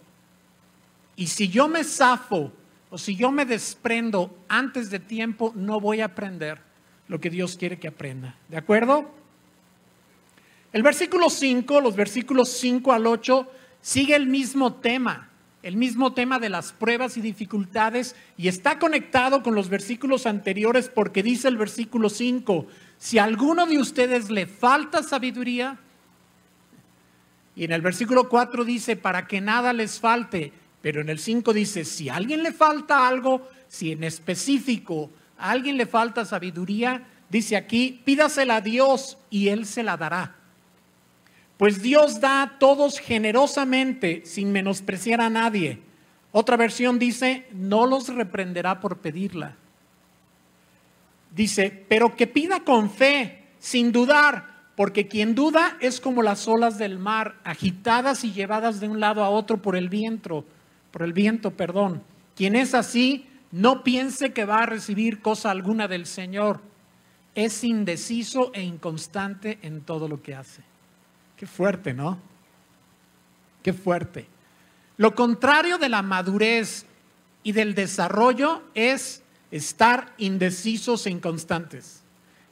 Y 1.15 1.27
si 1.27 1.47
yo 1.47 1.67
me 1.67 1.83
zafo 1.83 2.51
o 2.89 2.97
si 2.97 3.15
yo 3.15 3.31
me 3.31 3.45
desprendo 3.45 4.37
antes 4.47 4.89
de 4.89 4.99
tiempo, 4.99 5.53
no 5.55 5.79
voy 5.79 6.01
a 6.01 6.05
aprender 6.05 6.59
lo 7.07 7.19
que 7.19 7.29
Dios 7.29 7.55
quiere 7.55 7.79
que 7.79 7.87
aprenda. 7.87 8.35
¿De 8.49 8.57
acuerdo? 8.57 9.09
El 10.73 10.83
versículo 10.83 11.29
5, 11.29 11.81
los 11.81 11.95
versículos 11.95 12.49
5 12.49 12.91
al 12.91 13.07
8, 13.07 13.49
sigue 13.81 14.15
el 14.15 14.27
mismo 14.27 14.75
tema, 14.75 15.26
el 15.67 15.75
mismo 15.75 16.13
tema 16.13 16.39
de 16.39 16.47
las 16.47 16.71
pruebas 16.71 17.17
y 17.17 17.21
dificultades 17.21 18.15
y 18.37 18.47
está 18.47 18.79
conectado 18.79 19.43
con 19.43 19.53
los 19.53 19.67
versículos 19.67 20.25
anteriores 20.25 20.87
porque 20.87 21.21
dice 21.21 21.49
el 21.49 21.57
versículo 21.57 22.09
5, 22.09 22.67
si 22.97 23.19
a 23.19 23.25
alguno 23.25 23.65
de 23.65 23.77
ustedes 23.77 24.29
le 24.29 24.47
falta 24.47 25.03
sabiduría, 25.03 25.77
y 27.53 27.65
en 27.65 27.73
el 27.73 27.81
versículo 27.81 28.29
4 28.29 28.63
dice, 28.63 28.95
para 28.95 29.27
que 29.27 29.41
nada 29.41 29.73
les 29.73 29.99
falte, 29.99 30.53
pero 30.81 31.01
en 31.01 31.09
el 31.09 31.19
5 31.19 31.51
dice, 31.51 31.83
si 31.83 32.07
a 32.07 32.15
alguien 32.15 32.43
le 32.43 32.53
falta 32.53 33.05
algo, 33.05 33.49
si 33.67 33.91
en 33.91 34.05
específico 34.05 35.09
a 35.37 35.51
alguien 35.51 35.75
le 35.75 35.85
falta 35.85 36.23
sabiduría, 36.23 37.05
dice 37.27 37.57
aquí, 37.57 38.01
pídasela 38.05 38.55
a 38.55 38.61
Dios 38.61 39.17
y 39.29 39.49
Él 39.49 39.65
se 39.65 39.83
la 39.83 39.97
dará. 39.97 40.36
Pues 41.57 41.81
Dios 41.81 42.21
da 42.21 42.43
a 42.43 42.59
todos 42.59 42.99
generosamente 42.99 44.21
sin 44.25 44.51
menospreciar 44.51 45.21
a 45.21 45.29
nadie. 45.29 45.79
Otra 46.31 46.55
versión 46.55 46.99
dice, 46.99 47.47
no 47.51 47.87
los 47.87 48.09
reprenderá 48.09 48.79
por 48.79 48.99
pedirla. 48.99 49.55
Dice, 51.33 51.85
pero 51.89 52.15
que 52.15 52.27
pida 52.27 52.61
con 52.61 52.89
fe, 52.89 53.43
sin 53.59 53.91
dudar, 53.91 54.55
porque 54.75 55.07
quien 55.07 55.33
duda 55.33 55.77
es 55.79 55.99
como 55.99 56.21
las 56.21 56.47
olas 56.47 56.77
del 56.77 56.99
mar, 56.99 57.35
agitadas 57.43 58.23
y 58.23 58.31
llevadas 58.31 58.79
de 58.79 58.87
un 58.87 58.99
lado 58.99 59.23
a 59.23 59.29
otro 59.29 59.61
por 59.61 59.75
el 59.75 59.89
viento 59.89 60.45
por 60.97 61.03
el 61.03 61.13
viento, 61.13 61.51
perdón. 61.51 62.01
Quien 62.35 62.55
es 62.55 62.73
así, 62.73 63.27
no 63.51 63.83
piense 63.83 64.33
que 64.33 64.45
va 64.45 64.63
a 64.63 64.65
recibir 64.65 65.21
cosa 65.21 65.51
alguna 65.51 65.87
del 65.87 66.07
Señor. 66.07 66.59
Es 67.35 67.63
indeciso 67.63 68.51
e 68.53 68.63
inconstante 68.63 69.59
en 69.61 69.81
todo 69.81 70.07
lo 70.07 70.23
que 70.23 70.33
hace. 70.33 70.63
Qué 71.37 71.45
fuerte, 71.45 71.93
¿no? 71.93 72.17
Qué 73.61 73.71
fuerte. 73.71 74.27
Lo 74.97 75.13
contrario 75.13 75.77
de 75.77 75.87
la 75.87 76.01
madurez 76.01 76.85
y 77.43 77.51
del 77.51 77.75
desarrollo 77.75 78.63
es 78.73 79.21
estar 79.51 80.13
indecisos 80.17 81.05
e 81.05 81.11
inconstantes, 81.11 82.01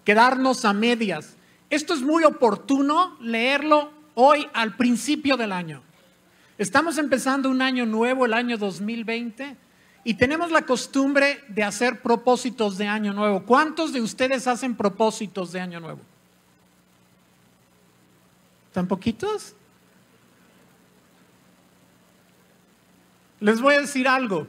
quedarnos 0.04 0.64
a 0.66 0.74
medias. 0.74 1.36
Esto 1.72 1.96
es 1.96 2.02
muy 2.02 2.24
oportuno 2.24 3.18
leerlo 3.20 3.92
hoy 4.14 4.48
al 4.54 4.78
principio 4.78 5.36
del 5.36 5.52
año. 5.52 5.82
Estamos 6.60 7.00
empezando 7.00 7.50
un 7.50 7.64
año 7.64 7.88
nuevo, 7.88 8.26
el 8.26 8.34
año 8.34 8.58
2020, 8.58 9.58
y 10.04 10.14
tenemos 10.14 10.52
la 10.52 10.62
costumbre 10.62 11.44
de 11.50 11.64
hacer 11.64 12.02
propósitos 12.02 12.78
de 12.78 12.88
año 12.88 13.12
nuevo. 13.14 13.44
¿Cuántos 13.44 13.92
de 13.92 14.02
ustedes 14.02 14.46
hacen 14.46 14.76
propósitos 14.76 15.52
de 15.52 15.60
año 15.60 15.80
nuevo? 15.80 16.00
¿Tan 18.76 18.90
poquitos? 18.90 19.56
Les 23.40 23.62
voy 23.62 23.76
a 23.76 23.80
decir 23.80 24.06
algo. 24.06 24.48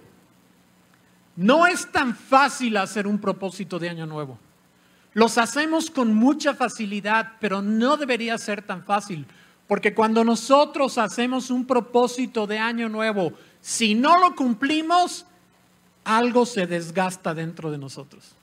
No 1.37 1.65
es 1.65 1.93
tan 1.93 2.17
fácil 2.17 2.77
hacer 2.77 3.07
un 3.07 3.21
propósito 3.21 3.79
de 3.79 3.89
año 3.89 4.05
nuevo. 4.05 4.37
Los 5.13 5.39
hacemos 5.39 5.93
con 5.93 6.13
mucha 6.13 6.55
facilidad, 6.55 7.35
pero 7.39 7.63
no 7.63 7.97
debería 7.97 8.37
ser 8.37 8.63
tan 8.63 8.83
fácil. 8.83 9.29
Porque 9.69 9.95
cuando 9.95 10.25
nosotros 10.25 10.99
hacemos 10.99 11.49
un 11.51 11.65
propósito 11.65 12.49
de 12.49 12.59
año 12.59 12.89
nuevo, 12.89 13.33
si 13.61 13.95
no 13.95 14.19
lo 14.19 14.35
cumplimos, 14.35 15.25
algo 16.03 16.47
se 16.47 16.67
desgasta 16.67 17.33
dentro 17.33 17.71
de 17.71 17.79
nosotros. 17.79 18.35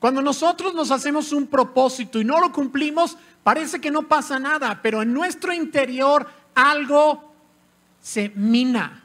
Cuando 0.00 0.22
nosotros 0.22 0.74
nos 0.74 0.90
hacemos 0.90 1.32
un 1.32 1.48
propósito 1.48 2.20
y 2.20 2.24
no 2.24 2.40
lo 2.40 2.52
cumplimos, 2.52 3.18
parece 3.48 3.80
que 3.80 3.90
no 3.90 4.02
pasa 4.02 4.38
nada, 4.38 4.80
pero 4.82 5.00
en 5.00 5.14
nuestro 5.14 5.54
interior 5.54 6.28
algo 6.54 7.32
se 7.98 8.28
mina, 8.34 9.02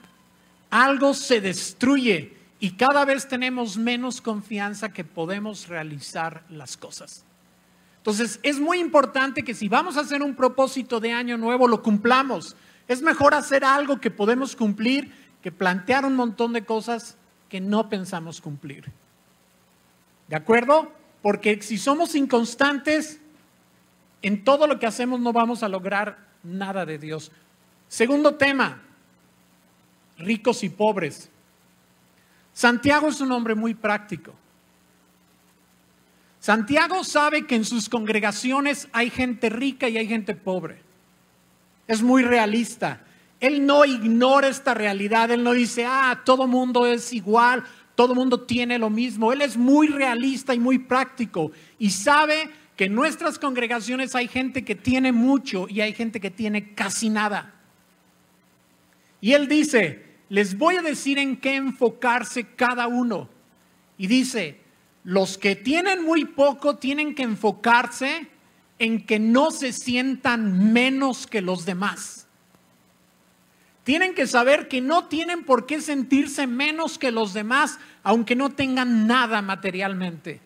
algo 0.69 1.13
se 1.13 1.39
destruye 1.39 2.33
y 2.59 2.71
cada 2.71 3.05
vez 3.05 3.25
tenemos 3.25 3.77
menos 3.77 4.19
confianza 4.19 4.91
que 4.91 5.05
podemos 5.05 5.69
realizar 5.69 6.43
las 6.49 6.75
cosas. 6.75 7.23
Entonces, 7.99 8.41
es 8.43 8.59
muy 8.59 8.79
importante 8.79 9.45
que 9.45 9.53
si 9.53 9.69
vamos 9.69 9.95
a 9.95 10.01
hacer 10.01 10.21
un 10.21 10.35
propósito 10.35 10.99
de 10.99 11.13
año 11.13 11.37
nuevo, 11.37 11.65
lo 11.69 11.81
cumplamos. 11.81 12.57
Es 12.89 13.01
mejor 13.01 13.33
hacer 13.35 13.63
algo 13.63 14.01
que 14.01 14.11
podemos 14.11 14.57
cumplir 14.57 15.09
que 15.41 15.53
plantear 15.53 16.03
un 16.03 16.17
montón 16.17 16.51
de 16.51 16.65
cosas 16.65 17.15
que 17.47 17.61
no 17.61 17.87
pensamos 17.87 18.41
cumplir. 18.41 18.91
¿De 20.27 20.35
acuerdo? 20.35 20.91
Porque 21.21 21.61
si 21.61 21.77
somos 21.77 22.13
inconstantes, 22.13 23.21
en 24.23 24.43
todo 24.43 24.65
lo 24.65 24.79
que 24.79 24.87
hacemos 24.87 25.19
no 25.19 25.31
vamos 25.33 25.61
a 25.61 25.69
lograr 25.69 26.17
nada 26.41 26.85
de 26.85 26.97
Dios. 26.97 27.31
Segundo 27.87 28.35
tema, 28.35 28.81
ricos 30.17 30.63
y 30.63 30.69
pobres. 30.69 31.29
Santiago 32.53 33.09
es 33.09 33.19
un 33.19 33.31
hombre 33.31 33.53
muy 33.53 33.73
práctico. 33.73 34.33
Santiago 36.39 37.03
sabe 37.03 37.45
que 37.45 37.55
en 37.55 37.65
sus 37.65 37.89
congregaciones 37.89 38.87
hay 38.93 39.09
gente 39.09 39.49
rica 39.49 39.89
y 39.89 39.97
hay 39.97 40.07
gente 40.07 40.35
pobre. 40.35 40.81
Es 41.87 42.01
muy 42.01 42.23
realista. 42.23 43.01
Él 43.39 43.65
no 43.65 43.83
ignora 43.83 44.47
esta 44.47 44.73
realidad. 44.73 45.31
Él 45.31 45.43
no 45.43 45.51
dice, 45.51 45.85
ah, 45.85 46.21
todo 46.23 46.47
mundo 46.47 46.85
es 46.85 47.11
igual, 47.11 47.63
todo 47.95 48.15
mundo 48.15 48.41
tiene 48.41 48.79
lo 48.79 48.89
mismo. 48.89 49.33
Él 49.33 49.41
es 49.41 49.57
muy 49.57 49.87
realista 49.87 50.53
y 50.55 50.59
muy 50.59 50.79
práctico 50.79 51.51
y 51.77 51.89
sabe 51.89 52.49
que 52.83 52.87
en 52.87 52.95
nuestras 52.95 53.39
congregaciones 53.39 54.13
hay 54.13 54.27
gente 54.27 54.65
que 54.65 54.75
tiene 54.75 55.13
mucho 55.13 55.67
y 55.69 55.79
hay 55.79 55.93
gente 55.93 56.19
que 56.19 56.29
tiene 56.29 56.73
casi 56.73 57.07
nada. 57.07 57.53
Y 59.21 59.31
él 59.31 59.47
dice, 59.47 60.03
les 60.27 60.57
voy 60.57 60.75
a 60.75 60.81
decir 60.81 61.17
en 61.17 61.37
qué 61.37 61.55
enfocarse 61.55 62.45
cada 62.57 62.87
uno. 62.87 63.29
Y 63.97 64.07
dice, 64.07 64.59
los 65.05 65.37
que 65.37 65.55
tienen 65.55 66.03
muy 66.03 66.25
poco 66.25 66.75
tienen 66.75 67.15
que 67.15 67.23
enfocarse 67.23 68.27
en 68.79 69.05
que 69.05 69.17
no 69.17 69.51
se 69.51 69.71
sientan 69.71 70.73
menos 70.73 71.25
que 71.25 71.41
los 71.41 71.65
demás. 71.65 72.27
Tienen 73.85 74.13
que 74.13 74.27
saber 74.27 74.67
que 74.67 74.81
no 74.81 75.05
tienen 75.05 75.45
por 75.45 75.67
qué 75.67 75.79
sentirse 75.79 76.47
menos 76.47 76.97
que 76.97 77.11
los 77.11 77.33
demás, 77.33 77.79
aunque 78.03 78.35
no 78.35 78.49
tengan 78.49 79.07
nada 79.07 79.41
materialmente. 79.41 80.41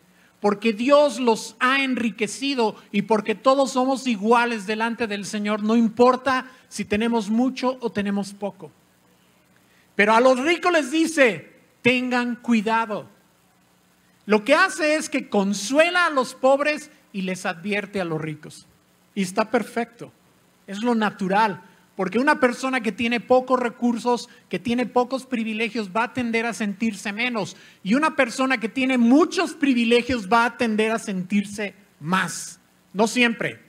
Porque 0.48 0.72
Dios 0.72 1.20
los 1.20 1.58
ha 1.60 1.84
enriquecido 1.84 2.78
y 2.90 3.02
porque 3.02 3.36
todos 3.36 3.72
somos 3.72 4.08
iguales 4.08 4.66
delante 4.66 5.06
del 5.06 5.26
Señor, 5.26 5.62
no 5.62 5.76
importa 5.76 6.50
si 6.70 6.86
tenemos 6.86 7.30
mucho 7.30 7.78
o 7.82 7.92
tenemos 7.92 8.32
poco. 8.32 8.72
Pero 9.94 10.14
a 10.14 10.22
los 10.22 10.40
ricos 10.40 10.72
les 10.72 10.90
dice, 10.90 11.52
tengan 11.82 12.38
cuidado 12.38 13.10
lo 14.26 14.46
que 14.46 14.56
hace 14.56 14.96
es 14.96 15.10
que 15.10 15.30
consuela 15.30 16.06
a 16.06 16.10
los 16.10 16.34
pobres 16.34 16.92
y 17.14 17.24
les 17.24 17.46
advierte 17.46 18.00
a 18.00 18.06
los 18.06 18.22
ricos. 18.22 18.68
Y 19.16 19.24
está 19.24 19.50
perfecto. 19.50 20.14
Es 20.66 20.82
lo 20.82 20.96
natural. 20.96 21.62
Porque 21.98 22.20
una 22.20 22.40
persona 22.40 22.82
que 22.82 22.92
tiene 22.92 23.20
pocos 23.20 23.60
recursos, 23.60 24.30
que 24.50 24.60
tiene 24.60 24.86
pocos 24.86 25.26
privilegios, 25.26 25.90
va 25.90 26.04
a 26.04 26.14
tender 26.14 26.46
a 26.46 26.54
sentirse 26.54 27.12
menos. 27.12 27.58
Y 27.82 27.96
una 27.96 28.16
persona 28.16 28.60
que 28.60 28.70
tiene 28.70 29.00
muchos 29.00 29.56
privilegios 29.56 30.32
va 30.32 30.46
a 30.46 30.58
tender 30.58 30.92
a 30.92 31.00
sentirse 31.00 31.74
más. 32.00 32.60
No 32.94 33.08
siempre, 33.08 33.60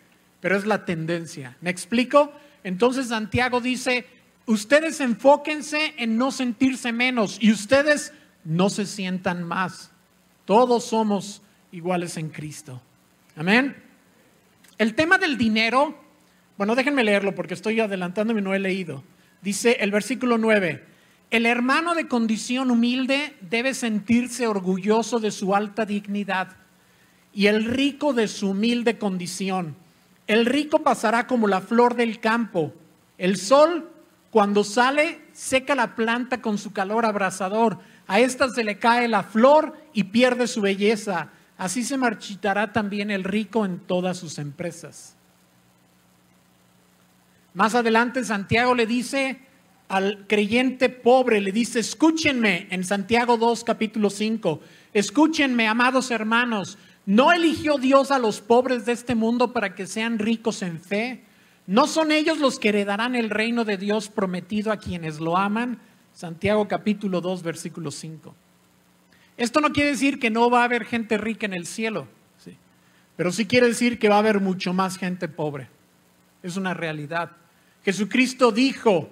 pero 0.41 0.59
es 0.59 0.67
la 0.67 0.85
tendencia. 0.85 1.57
¿Me 1.63 1.71
explico? 1.71 2.31
Entonces 2.65 3.09
Santiago 3.09 3.63
dice, 3.63 4.05
ustedes 4.45 5.01
enfóquense 5.01 5.95
en 5.97 6.19
no 6.19 6.31
sentirse 6.31 6.93
menos 6.93 7.39
y 7.41 7.51
ustedes 7.51 8.13
no 8.45 8.69
se 8.69 8.85
sientan 8.85 9.43
más. 9.43 9.91
Todos 10.45 10.85
somos 10.85 11.41
iguales 11.73 12.19
en 12.19 12.29
Cristo. 12.29 12.83
Amén. 13.37 13.75
El 14.77 14.95
tema 14.95 15.17
del 15.17 15.39
dinero, 15.39 15.99
bueno, 16.59 16.75
déjenme 16.75 17.05
leerlo 17.05 17.37
porque 17.37 17.55
estoy 17.55 17.79
adelantándome 17.79 18.41
y 18.41 18.45
no 18.45 18.53
he 18.53 18.59
leído. 18.59 19.05
Dice 19.41 19.77
el 19.81 19.93
versículo 19.93 20.39
9, 20.39 20.85
el 21.31 21.47
hermano 21.47 21.95
de 21.95 22.09
condición 22.09 22.73
humilde 22.73 23.37
debe 23.41 23.75
sentirse 23.75 24.49
orgulloso 24.49 25.21
de 25.21 25.31
su 25.31 25.55
alta 25.55 25.87
dignidad 25.87 26.57
y 27.33 27.47
el 27.47 27.65
rico 27.65 28.13
de 28.13 28.27
su 28.27 28.51
humilde 28.51 28.99
condición. 28.99 29.77
El 30.27 30.47
rico 30.47 30.81
pasará 30.81 31.29
como 31.29 31.47
la 31.47 31.61
flor 31.61 31.95
del 31.95 32.19
campo. 32.19 32.75
El 33.19 33.37
sol, 33.37 33.89
cuando 34.31 34.65
sale, 34.65 35.21
seca 35.33 35.77
la 35.77 35.95
planta 35.95 36.43
con 36.43 36.59
su 36.59 36.73
calor 36.73 37.07
abrasador. 37.07 37.79
A 38.09 38.19
ésta 38.19 38.49
se 38.49 38.65
le 38.65 38.81
cae 38.81 39.07
la 39.07 39.23
flor 39.23 39.77
y 39.93 40.05
pierde 40.05 40.49
su 40.49 40.61
belleza. 40.61 41.29
Así 41.57 41.85
se 41.85 41.97
marchitará 41.97 42.73
también 42.73 43.13
el 43.13 43.23
rico 43.23 43.65
en 43.65 43.79
todas 43.79 44.17
sus 44.17 44.39
empresas. 44.39 45.18
Más 47.55 47.75
adelante 47.75 48.25
Santiago 48.25 48.75
le 48.75 48.87
dice 48.87 49.41
al 49.89 50.27
creyente 50.27 50.91
pobre, 50.91 51.41
le 51.41 51.51
dice, 51.51 51.81
escúchenme 51.81 52.67
en 52.71 52.85
Santiago 52.85 53.37
2, 53.37 53.65
capítulo 53.65 54.11
5, 54.11 54.61
escúchenme, 54.93 55.67
amados 55.67 56.11
hermanos, 56.11 56.77
¿no 57.07 57.33
eligió 57.33 57.79
Dios 57.79 58.11
a 58.11 58.19
los 58.19 58.41
pobres 58.41 58.85
de 58.85 58.93
este 58.93 59.15
mundo 59.15 59.53
para 59.53 59.75
que 59.75 59.87
sean 59.87 60.19
ricos 60.19 60.63
en 60.63 60.79
fe? 60.79 61.25
¿No 61.67 61.87
son 61.87 62.13
ellos 62.13 62.39
los 62.39 62.59
que 62.59 62.69
heredarán 62.69 63.15
el 63.15 63.31
reino 63.31 63.65
de 63.65 63.79
Dios 63.79 64.09
prometido 64.09 64.73
a 64.73 64.77
quienes 64.77 65.21
lo 65.21 65.37
aman? 65.37 65.79
Santiago 66.13 66.69
capítulo 66.69 67.21
2, 67.21 67.43
versículo 67.43 67.91
5. 67.91 68.35
Esto 69.39 69.61
no 69.61 69.73
quiere 69.73 69.91
decir 69.91 70.19
que 70.19 70.31
no 70.31 70.51
va 70.51 70.63
a 70.63 70.65
haber 70.65 70.85
gente 70.85 71.17
rica 71.17 71.47
en 71.47 71.55
el 71.55 71.67
cielo, 71.67 72.09
¿sí? 72.39 72.57
pero 73.17 73.33
sí 73.33 73.47
quiere 73.47 73.69
decir 73.69 73.99
que 73.99 74.09
va 74.09 74.17
a 74.17 74.19
haber 74.19 74.41
mucho 74.41 74.75
más 74.75 74.99
gente 74.99 75.29
pobre. 75.29 75.69
Es 76.43 76.57
una 76.57 76.75
realidad. 76.75 77.33
Jesucristo 77.85 78.53
dijo, 78.53 79.11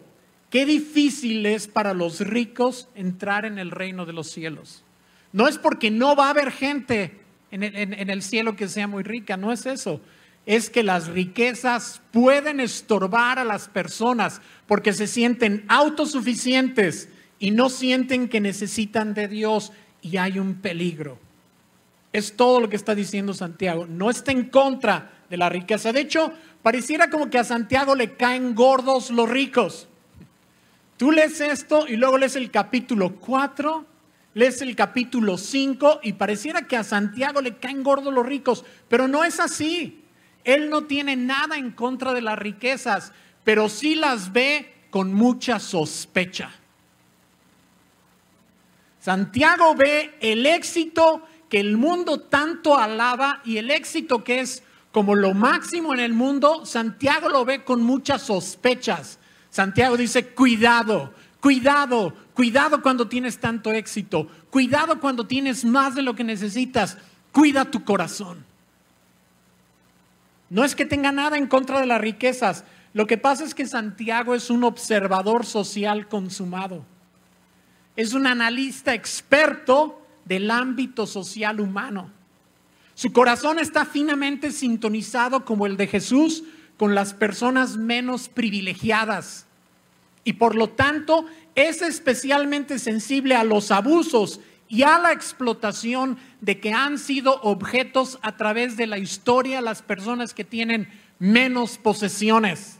qué 0.50 0.66
difícil 0.66 1.46
es 1.46 1.66
para 1.66 1.94
los 1.94 2.20
ricos 2.20 2.88
entrar 2.94 3.44
en 3.44 3.58
el 3.58 3.70
reino 3.70 4.06
de 4.06 4.12
los 4.12 4.30
cielos. 4.30 4.84
No 5.32 5.48
es 5.48 5.58
porque 5.58 5.90
no 5.90 6.16
va 6.16 6.26
a 6.26 6.30
haber 6.30 6.50
gente 6.50 7.20
en 7.50 7.62
el, 8.10 8.22
cielo 8.22 8.56
que 8.56 8.68
sea 8.68 8.86
muy 8.86 9.02
rica, 9.02 9.36
no 9.36 9.52
es 9.52 9.66
eso. 9.66 10.00
Es 10.44 10.70
que 10.70 10.82
las 10.82 11.08
riquezas 11.08 12.00
pueden 12.12 12.60
estorbar 12.60 13.38
a 13.38 13.44
las 13.44 13.68
personas 13.68 14.40
porque 14.66 14.92
se 14.92 15.06
sienten 15.06 15.64
autosuficientes 15.68 17.08
y 17.38 17.50
no 17.50 17.68
sienten 17.68 18.28
que 18.28 18.40
necesitan 18.40 19.14
de 19.14 19.28
Dios 19.28 19.72
y 20.02 20.16
hay 20.18 20.38
un 20.38 20.54
peligro. 20.56 21.18
Es 22.12 22.36
todo 22.36 22.60
lo 22.60 22.68
que 22.68 22.76
está 22.76 22.94
diciendo 22.94 23.34
Santiago. 23.34 23.86
No 23.86 24.10
está 24.10 24.32
en 24.32 24.48
contra 24.48 25.12
de 25.28 25.36
la 25.36 25.48
riqueza. 25.48 25.92
De 25.92 26.00
hecho, 26.00 26.32
pareciera 26.66 27.10
como 27.10 27.30
que 27.30 27.38
a 27.38 27.44
Santiago 27.44 27.94
le 27.94 28.16
caen 28.16 28.56
gordos 28.56 29.12
los 29.12 29.28
ricos. 29.28 29.86
Tú 30.96 31.12
lees 31.12 31.40
esto 31.40 31.86
y 31.86 31.94
luego 31.94 32.18
lees 32.18 32.34
el 32.34 32.50
capítulo 32.50 33.20
4, 33.20 33.86
lees 34.34 34.60
el 34.62 34.74
capítulo 34.74 35.38
5 35.38 36.00
y 36.02 36.14
pareciera 36.14 36.66
que 36.66 36.76
a 36.76 36.82
Santiago 36.82 37.40
le 37.40 37.58
caen 37.58 37.84
gordos 37.84 38.12
los 38.12 38.26
ricos, 38.26 38.64
pero 38.88 39.06
no 39.06 39.22
es 39.22 39.38
así. 39.38 40.02
Él 40.42 40.68
no 40.68 40.86
tiene 40.86 41.14
nada 41.14 41.56
en 41.56 41.70
contra 41.70 42.12
de 42.12 42.22
las 42.22 42.36
riquezas, 42.36 43.12
pero 43.44 43.68
sí 43.68 43.94
las 43.94 44.32
ve 44.32 44.88
con 44.90 45.14
mucha 45.14 45.60
sospecha. 45.60 46.50
Santiago 48.98 49.76
ve 49.76 50.16
el 50.20 50.44
éxito 50.46 51.22
que 51.48 51.60
el 51.60 51.76
mundo 51.76 52.22
tanto 52.22 52.76
alaba 52.76 53.40
y 53.44 53.58
el 53.58 53.70
éxito 53.70 54.24
que 54.24 54.40
es 54.40 54.64
como 54.96 55.14
lo 55.14 55.34
máximo 55.34 55.92
en 55.92 56.00
el 56.00 56.14
mundo, 56.14 56.64
Santiago 56.64 57.28
lo 57.28 57.44
ve 57.44 57.64
con 57.64 57.82
muchas 57.82 58.22
sospechas. 58.22 59.18
Santiago 59.50 59.94
dice, 59.98 60.28
cuidado, 60.28 61.12
cuidado, 61.38 62.14
cuidado 62.32 62.80
cuando 62.80 63.06
tienes 63.06 63.38
tanto 63.38 63.72
éxito, 63.72 64.26
cuidado 64.48 64.98
cuando 64.98 65.26
tienes 65.26 65.66
más 65.66 65.94
de 65.94 66.00
lo 66.00 66.16
que 66.16 66.24
necesitas, 66.24 66.96
cuida 67.30 67.66
tu 67.66 67.84
corazón. 67.84 68.42
No 70.48 70.64
es 70.64 70.74
que 70.74 70.86
tenga 70.86 71.12
nada 71.12 71.36
en 71.36 71.46
contra 71.46 71.78
de 71.78 71.86
las 71.86 72.00
riquezas, 72.00 72.64
lo 72.94 73.06
que 73.06 73.18
pasa 73.18 73.44
es 73.44 73.54
que 73.54 73.66
Santiago 73.66 74.34
es 74.34 74.48
un 74.48 74.64
observador 74.64 75.44
social 75.44 76.08
consumado, 76.08 76.86
es 77.96 78.14
un 78.14 78.26
analista 78.26 78.94
experto 78.94 80.00
del 80.24 80.50
ámbito 80.50 81.06
social 81.06 81.60
humano. 81.60 82.15
Su 82.96 83.12
corazón 83.12 83.58
está 83.58 83.84
finamente 83.84 84.50
sintonizado 84.50 85.44
como 85.44 85.66
el 85.66 85.76
de 85.76 85.86
Jesús 85.86 86.44
con 86.78 86.94
las 86.94 87.12
personas 87.12 87.76
menos 87.76 88.30
privilegiadas 88.30 89.44
y 90.24 90.32
por 90.32 90.54
lo 90.54 90.70
tanto 90.70 91.26
es 91.54 91.82
especialmente 91.82 92.78
sensible 92.78 93.36
a 93.36 93.44
los 93.44 93.70
abusos 93.70 94.40
y 94.66 94.82
a 94.82 94.98
la 94.98 95.12
explotación 95.12 96.16
de 96.40 96.58
que 96.58 96.72
han 96.72 96.98
sido 96.98 97.38
objetos 97.42 98.18
a 98.22 98.38
través 98.38 98.78
de 98.78 98.86
la 98.86 98.96
historia 98.96 99.60
las 99.60 99.82
personas 99.82 100.32
que 100.32 100.44
tienen 100.44 100.88
menos 101.18 101.76
posesiones. 101.76 102.78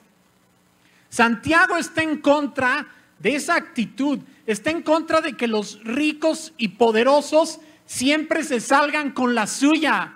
Santiago 1.11 1.77
está 1.77 2.03
en 2.03 2.23
contra 2.23 2.89
de 3.19 3.35
esa 3.35 3.55
actitud, 3.55 4.21
está 4.47 4.71
en 4.71 4.81
contra 4.81 5.21
de 5.21 5.35
que 5.35 5.47
los 5.47 5.79
ricos 5.85 6.55
y 6.57 6.69
poderosos 6.69 7.61
siempre 7.87 8.43
se 8.43 8.61
salgan 8.61 9.13
con 9.13 9.35
la 9.35 9.47
suya. 9.47 10.15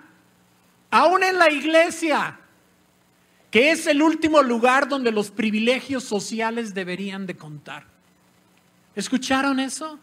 Aún 0.91 1.23
en 1.23 1.39
la 1.39 1.49
iglesia, 1.49 2.37
que 3.49 3.71
es 3.71 3.87
el 3.87 4.01
último 4.01 4.43
lugar 4.43 4.87
donde 4.87 5.11
los 5.11 5.31
privilegios 5.31 6.03
sociales 6.03 6.73
deberían 6.73 7.25
de 7.25 7.37
contar. 7.37 7.85
¿Escucharon 8.95 9.59
eso? 9.59 9.97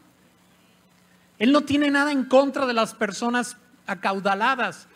Él 1.38 1.52
no 1.52 1.60
tiene 1.60 1.90
nada 1.90 2.10
en 2.10 2.24
contra 2.24 2.66
de 2.66 2.72
las 2.72 2.94
personas 2.94 3.58
acaudaladas, 3.86 4.88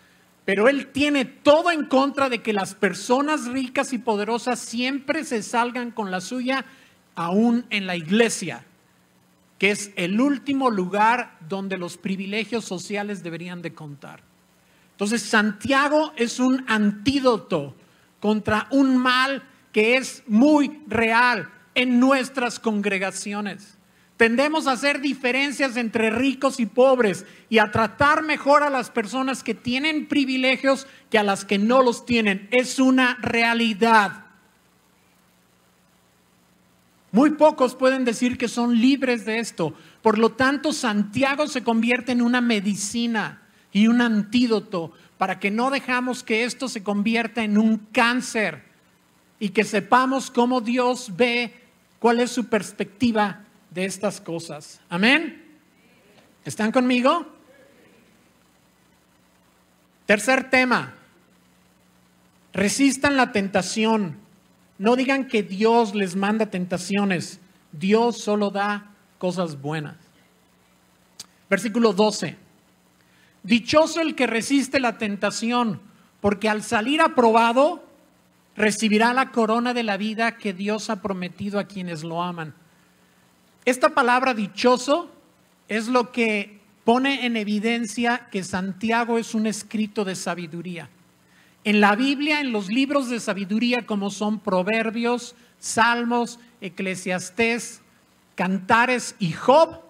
pero 0.45 0.69
él 0.69 0.89
tiene 0.89 1.25
todo 1.25 1.71
en 1.71 1.85
contra 1.85 2.29
de 2.29 2.43
que 2.43 2.53
las 2.53 2.75
personas 2.75 3.47
ricas 3.47 3.93
y 3.93 3.99
poderosas 3.99 4.59
siempre 4.59 5.25
se 5.25 5.43
salgan 5.43 5.91
con 5.93 6.11
la 6.11 6.21
suya, 6.21 6.65
aún 7.15 7.67
en 7.71 7.87
la 7.87 7.97
iglesia 7.97 8.65
que 9.63 9.71
es 9.71 9.93
el 9.95 10.21
último 10.21 10.73
lugar 10.73 11.39
donde 11.49 11.79
los 11.79 11.97
privilegios 11.97 12.65
sociales 12.65 13.23
deberían 13.23 13.63
de 13.63 13.73
contar. 13.73 14.21
Entonces, 14.91 15.23
Santiago 15.23 16.13
es 16.17 16.41
un 16.41 16.65
antídoto 16.67 17.77
contra 18.19 18.67
un 18.73 18.97
mal 18.97 19.45
que 19.71 19.97
es 19.97 20.25
muy 20.27 20.81
real 20.89 21.49
en 21.77 22.01
nuestras 22.01 22.59
congregaciones. 22.59 23.79
Tendemos 24.17 24.67
a 24.67 24.73
hacer 24.73 25.01
diferencias 25.01 25.77
entre 25.77 26.11
ricos 26.11 26.59
y 26.59 26.67
pobres 26.67 27.25
y 27.49 27.59
a 27.59 27.71
tratar 27.71 28.25
mejor 28.25 28.65
a 28.65 28.69
las 28.69 28.91
personas 28.91 29.45
que 29.45 29.55
tienen 29.55 30.09
privilegios 30.09 30.89
que 31.09 31.19
a 31.19 31.23
las 31.23 31.45
que 31.45 31.59
no 31.59 31.85
los 31.85 32.05
tienen. 32.05 32.49
Es 32.51 32.81
una 32.81 33.17
realidad. 33.23 34.22
Muy 37.13 37.33
pocos 37.33 37.75
pueden 37.75 38.07
decir 38.07 38.39
que 38.39 38.49
son 38.49 38.81
libres 38.81 39.27
de 39.27 39.39
esto. 39.39 39.75
Por 40.01 40.19
lo 40.19 40.33
tanto, 40.33 40.73
Santiago 40.73 41.47
se 41.47 41.63
convierte 41.63 42.13
en 42.13 42.23
una 42.23 42.41
medicina 42.41 43.43
y 43.71 43.87
un 43.87 44.01
antídoto 44.01 44.93
para 45.19 45.39
que 45.39 45.51
no 45.51 45.71
dejamos 45.71 46.23
que 46.23 46.45
esto 46.45 46.69
se 46.69 46.83
convierta 46.83 47.45
en 47.45 47.59
un 47.59 47.77
cáncer 47.93 48.65
y 49.39 49.51
que 49.51 49.65
sepamos 49.65 50.31
cómo 50.31 50.63
Dios 50.63 51.13
ve 51.15 51.55
cuál 51.99 52.19
es 52.19 52.31
su 52.31 52.47
perspectiva 52.47 53.45
de 53.71 53.85
estas 53.85 54.21
cosas. 54.21 54.81
Amén. 54.89 55.61
¿Están 56.47 56.73
conmigo? 56.73 57.27
Tercer 60.07 60.49
tema. 60.49 60.95
Resistan 62.55 63.17
la 63.17 63.33
tentación 63.33 64.22
no 64.83 64.97
digan 64.97 65.29
que 65.29 65.45
Dios 65.45 65.95
les 65.95 66.17
manda 66.17 66.47
tentaciones. 66.47 67.39
Dios 67.71 68.19
solo 68.19 68.51
da 68.51 68.91
cosas 69.17 69.61
buenas. 69.61 69.95
Versículo 71.49 71.93
12. 71.93 72.37
Dichoso 73.45 74.01
el 74.01 74.17
que 74.17 74.27
resiste 74.27 74.81
la 74.81 74.99
tentación, 74.99 75.81
porque 76.21 76.49
al 76.49 76.65
salir 76.65 77.01
aprobado 77.01 77.85
recibirá 78.57 79.13
la 79.13 79.31
corona 79.31 79.73
de 79.73 79.85
la 79.85 79.97
vida 79.97 80.37
que 80.37 80.53
Dios 80.53 80.91
ha 80.91 81.01
prometido 81.01 81.61
a 81.61 81.69
quienes 81.69 82.03
lo 82.03 82.21
aman. 82.21 82.53
Esta 83.65 83.91
palabra 83.91 84.35
dichoso 84.35 85.13
es 85.69 85.87
lo 85.87 86.11
que 86.11 86.59
pone 86.83 87.25
en 87.25 87.37
evidencia 87.37 88.27
que 88.33 88.43
Santiago 88.43 89.17
es 89.17 89.33
un 89.33 89.47
escrito 89.47 90.05
de 90.05 90.17
sabiduría. 90.17 90.91
En 91.65 91.81
la 91.81 91.95
Biblia, 91.95 92.41
en 92.41 92.53
los 92.53 92.69
libros 92.69 93.09
de 93.09 93.21
sabiduría 93.21 93.87
como 93.87 94.11
son 94.11 94.41
Proverbios, 94.41 95.37
Salmos, 95.59 96.41
Eclesiastés, 96.61 97.83
Cantares 98.35 99.15
y 99.21 99.33
Job, 99.33 99.81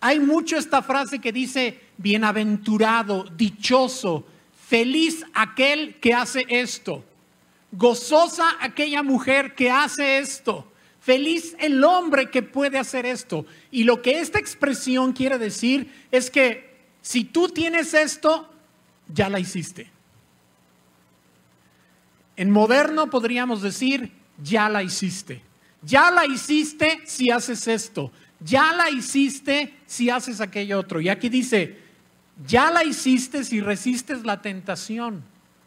hay 0.00 0.18
mucho 0.18 0.56
esta 0.56 0.82
frase 0.82 1.20
que 1.20 1.32
dice, 1.32 1.80
bienaventurado, 1.96 3.24
dichoso, 3.36 4.26
feliz 4.66 5.24
aquel 5.32 5.94
que 6.00 6.12
hace 6.12 6.44
esto, 6.48 7.04
gozosa 7.70 8.56
aquella 8.60 9.04
mujer 9.04 9.54
que 9.54 9.70
hace 9.70 10.18
esto, 10.18 10.66
feliz 11.00 11.54
el 11.60 11.84
hombre 11.84 12.30
que 12.30 12.42
puede 12.42 12.78
hacer 12.78 13.06
esto. 13.06 13.46
Y 13.70 13.84
lo 13.84 14.02
que 14.02 14.18
esta 14.18 14.40
expresión 14.40 15.12
quiere 15.12 15.38
decir 15.38 16.06
es 16.10 16.30
que 16.30 16.72
si 17.00 17.22
tú 17.22 17.48
tienes 17.48 17.94
esto, 17.94 18.50
ya 19.06 19.28
la 19.28 19.38
hiciste. 19.38 19.91
En 22.36 22.50
moderno 22.50 23.10
podríamos 23.10 23.62
decir, 23.62 24.12
ya 24.42 24.68
la 24.68 24.82
hiciste. 24.82 25.42
Ya 25.82 26.10
la 26.10 26.26
hiciste 26.26 27.00
si 27.04 27.30
haces 27.30 27.66
esto. 27.68 28.12
Ya 28.40 28.72
la 28.72 28.90
hiciste 28.90 29.74
si 29.86 30.10
haces 30.10 30.40
aquello 30.40 30.80
otro. 30.80 31.00
Y 31.00 31.08
aquí 31.08 31.28
dice, 31.28 31.78
ya 32.46 32.70
la 32.70 32.84
hiciste 32.84 33.44
si 33.44 33.60
resistes 33.60 34.24
la 34.24 34.42
tentación, 34.42 35.22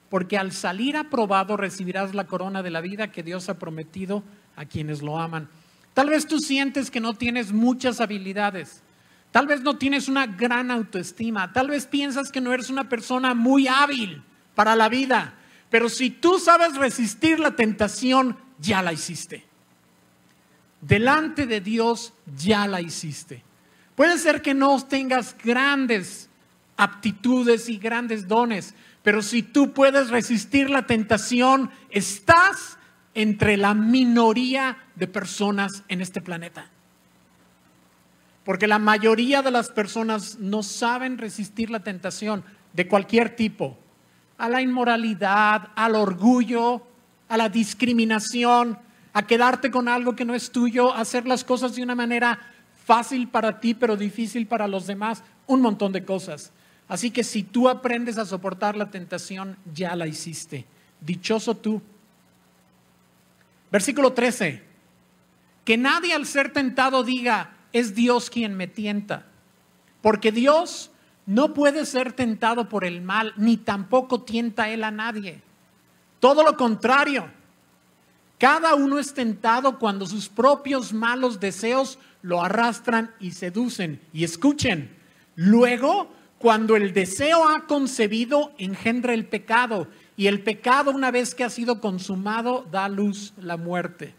porque 0.09 0.37
al 0.37 0.51
salir 0.51 0.97
aprobado 0.97 1.57
recibirás 1.57 2.13
la 2.15 2.27
corona 2.27 2.63
de 2.63 2.71
la 2.71 2.81
vida 2.81 3.11
que 3.11 3.23
Dios 3.23 3.49
ha 3.49 3.59
prometido 3.59 4.23
a 4.55 4.65
quienes 4.65 5.01
lo 5.01 5.19
aman. 5.19 5.47
Tal 5.93 6.09
vez 6.09 6.27
tú 6.27 6.39
sientes 6.39 6.91
que 6.91 6.99
no 6.99 7.13
tienes 7.13 7.53
muchas 7.53 8.01
habilidades. 8.01 8.81
Tal 9.31 9.47
vez 9.47 9.61
no 9.61 9.77
tienes 9.77 10.07
una 10.07 10.27
gran 10.27 10.71
autoestima. 10.71 11.53
Tal 11.53 11.69
vez 11.69 11.85
piensas 11.85 12.31
que 12.31 12.41
no 12.41 12.53
eres 12.53 12.69
una 12.69 12.89
persona 12.89 13.33
muy 13.33 13.67
hábil 13.67 14.21
para 14.55 14.75
la 14.75 14.89
vida. 14.89 15.35
Pero 15.75 15.89
si 15.89 16.09
tú 16.09 16.39
sabes 16.39 16.77
resistir 16.77 17.37
la 17.37 17.57
tentación, 17.57 18.37
ya 18.59 18.81
la 18.81 18.93
hiciste. 18.93 19.43
Delante 20.79 21.47
de 21.47 21.59
Dios 21.59 22.13
ya 22.37 22.65
la 22.65 22.79
hiciste. 22.79 23.43
Puede 23.93 24.17
ser 24.17 24.41
que 24.41 24.53
no 24.53 24.81
tengas 24.85 25.35
grandes 25.37 26.29
aptitudes 26.77 27.67
y 27.67 27.77
grandes 27.77 28.25
dones, 28.25 28.73
pero 29.03 29.21
si 29.21 29.43
tú 29.43 29.73
puedes 29.73 30.11
resistir 30.11 30.69
la 30.69 30.87
tentación, 30.87 31.69
estás 31.89 32.77
entre 33.13 33.57
la 33.57 33.73
minoría 33.73 34.77
de 34.95 35.07
personas 35.07 35.83
en 35.89 35.99
este 35.99 36.21
planeta. 36.21 36.69
Porque 38.45 38.67
la 38.67 38.79
mayoría 38.79 39.41
de 39.41 39.51
las 39.51 39.71
personas 39.71 40.39
no 40.39 40.63
saben 40.63 41.17
resistir 41.17 41.69
la 41.69 41.83
tentación 41.83 42.45
de 42.71 42.87
cualquier 42.87 43.35
tipo, 43.35 43.77
a 44.37 44.49
la 44.49 44.61
inmoralidad, 44.61 45.69
al 45.75 45.95
orgullo, 45.95 46.81
a 47.27 47.37
la 47.37 47.49
discriminación, 47.49 48.77
a 49.13 49.25
quedarte 49.25 49.71
con 49.71 49.87
algo 49.87 50.15
que 50.15 50.25
no 50.25 50.35
es 50.35 50.51
tuyo, 50.51 50.93
a 50.93 51.01
hacer 51.01 51.25
las 51.25 51.43
cosas 51.43 51.75
de 51.75 51.83
una 51.83 51.95
manera 51.95 52.39
fácil 52.85 53.27
para 53.27 53.59
ti 53.59 53.73
pero 53.73 53.95
difícil 53.95 54.47
para 54.47 54.67
los 54.67 54.87
demás, 54.87 55.23
un 55.47 55.61
montón 55.61 55.91
de 55.91 56.03
cosas. 56.03 56.51
Así 56.87 57.11
que 57.11 57.23
si 57.23 57.43
tú 57.43 57.67
aprendes 57.67 58.17
a 58.17 58.25
soportar 58.25 58.75
la 58.75 58.91
tentación, 58.91 59.57
ya 59.73 59.95
la 59.95 60.07
hiciste. 60.07 60.65
Dichoso 61.01 61.55
tú. 61.55 61.81
Versículo 63.71 64.13
13. 64.13 64.63
Que 65.63 65.77
nadie 65.77 66.13
al 66.13 66.27
ser 66.27 66.53
tentado 66.53 67.03
diga, 67.03 67.55
es 67.73 67.95
Dios 67.95 68.29
quien 68.29 68.55
me 68.55 68.67
tienta. 68.67 69.25
Porque 70.01 70.31
Dios 70.31 70.91
no 71.25 71.53
puede 71.53 71.85
ser 71.85 72.13
tentado 72.13 72.69
por 72.69 72.85
el 72.85 73.01
mal, 73.01 73.33
ni 73.37 73.57
tampoco 73.57 74.21
tienta 74.21 74.69
Él 74.69 74.83
a 74.83 74.91
nadie. 74.91 75.41
Todo 76.19 76.43
lo 76.43 76.55
contrario. 76.57 77.29
Cada 78.37 78.75
uno 78.75 78.99
es 78.99 79.13
tentado 79.13 79.79
cuando 79.79 80.05
sus 80.05 80.27
propios 80.27 80.93
malos 80.93 81.39
deseos 81.39 81.97
lo 82.21 82.43
arrastran 82.43 83.11
y 83.19 83.31
seducen. 83.31 84.01
Y 84.13 84.23
escuchen, 84.23 84.95
luego 85.35 86.11
cuando 86.37 86.75
el 86.75 86.93
deseo 86.93 87.47
ha 87.47 87.65
concebido, 87.65 88.51
engendra 88.57 89.13
el 89.13 89.25
pecado. 89.25 89.87
Y 90.17 90.27
el 90.27 90.41
pecado, 90.41 90.91
una 90.91 91.11
vez 91.11 91.33
que 91.33 91.43
ha 91.43 91.49
sido 91.49 91.81
consumado, 91.81 92.65
da 92.71 92.87
luz 92.89 93.33
la 93.37 93.57
muerte. 93.57 94.13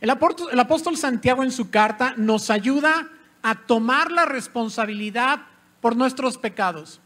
El 0.00 0.10
apóstol, 0.10 0.96
Santiago 0.96 1.44
en 1.44 1.52
su 1.52 1.70
carta 1.70 2.14
nos 2.16 2.50
ayuda 2.50 3.08
a 3.42 3.54
tomar 3.54 4.10
la 4.10 4.24
responsabilidad 4.24 5.40
por 5.80 5.96
nuestros 5.96 6.38
pecados. 6.38 7.00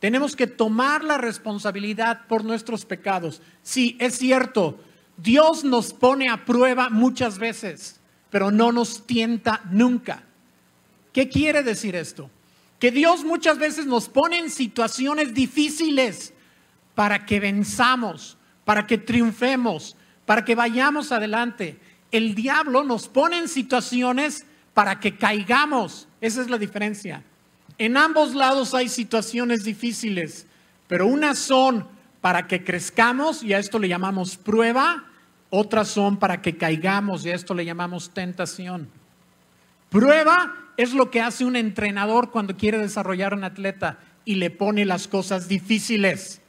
Tenemos 0.00 0.34
que 0.34 0.46
tomar 0.46 1.04
la 1.04 1.18
responsabilidad 1.18 2.26
por 2.26 2.44
nuestros 2.44 2.84
pecados. 2.84 3.40
Sí, 3.62 3.96
es 4.00 4.18
cierto, 4.18 4.80
Dios 5.16 5.64
nos 5.64 5.92
pone 5.92 6.28
a 6.28 6.44
prueba 6.44 6.88
muchas 6.88 7.38
veces 7.38 8.00
pero 8.32 8.50
no 8.50 8.72
nos 8.72 9.06
tienta 9.06 9.60
nunca. 9.70 10.22
¿Qué 11.12 11.28
quiere 11.28 11.62
decir 11.62 11.94
esto? 11.94 12.30
Que 12.80 12.90
Dios 12.90 13.24
muchas 13.24 13.58
veces 13.58 13.84
nos 13.84 14.08
pone 14.08 14.38
en 14.38 14.48
situaciones 14.48 15.34
difíciles 15.34 16.32
para 16.94 17.26
que 17.26 17.38
venzamos, 17.40 18.38
para 18.64 18.86
que 18.86 18.96
triunfemos, 18.96 19.96
para 20.24 20.46
que 20.46 20.54
vayamos 20.54 21.12
adelante. 21.12 21.78
El 22.12 22.34
diablo 22.34 22.84
nos 22.84 23.08
pone 23.08 23.38
en 23.38 23.48
situaciones 23.48 24.46
para 24.74 25.00
que 25.00 25.16
caigamos. 25.16 26.08
Esa 26.20 26.42
es 26.42 26.48
la 26.48 26.58
diferencia. 26.58 27.24
En 27.78 27.96
ambos 27.96 28.34
lados 28.34 28.74
hay 28.74 28.88
situaciones 28.88 29.64
difíciles, 29.64 30.46
pero 30.86 31.06
unas 31.06 31.38
son 31.38 31.88
para 32.20 32.46
que 32.46 32.62
crezcamos 32.62 33.42
y 33.42 33.54
a 33.54 33.58
esto 33.58 33.78
le 33.80 33.88
llamamos 33.88 34.36
prueba 34.36 35.06
otras 35.54 35.88
son 35.88 36.16
para 36.16 36.40
que 36.40 36.56
caigamos 36.56 37.26
y 37.26 37.30
a 37.30 37.34
esto 37.34 37.52
le 37.52 37.66
llamamos 37.66 38.14
tentación. 38.14 38.88
Prueba 39.90 40.54
es 40.78 40.94
lo 40.94 41.10
que 41.10 41.20
hace 41.20 41.44
un 41.44 41.56
entrenador 41.56 42.30
cuando 42.30 42.56
quiere 42.56 42.78
desarrollar 42.78 43.34
un 43.34 43.44
atleta 43.44 43.98
y 44.24 44.36
le 44.36 44.48
pone 44.48 44.86
las 44.86 45.08
cosas 45.08 45.48
difíciles. 45.48 46.40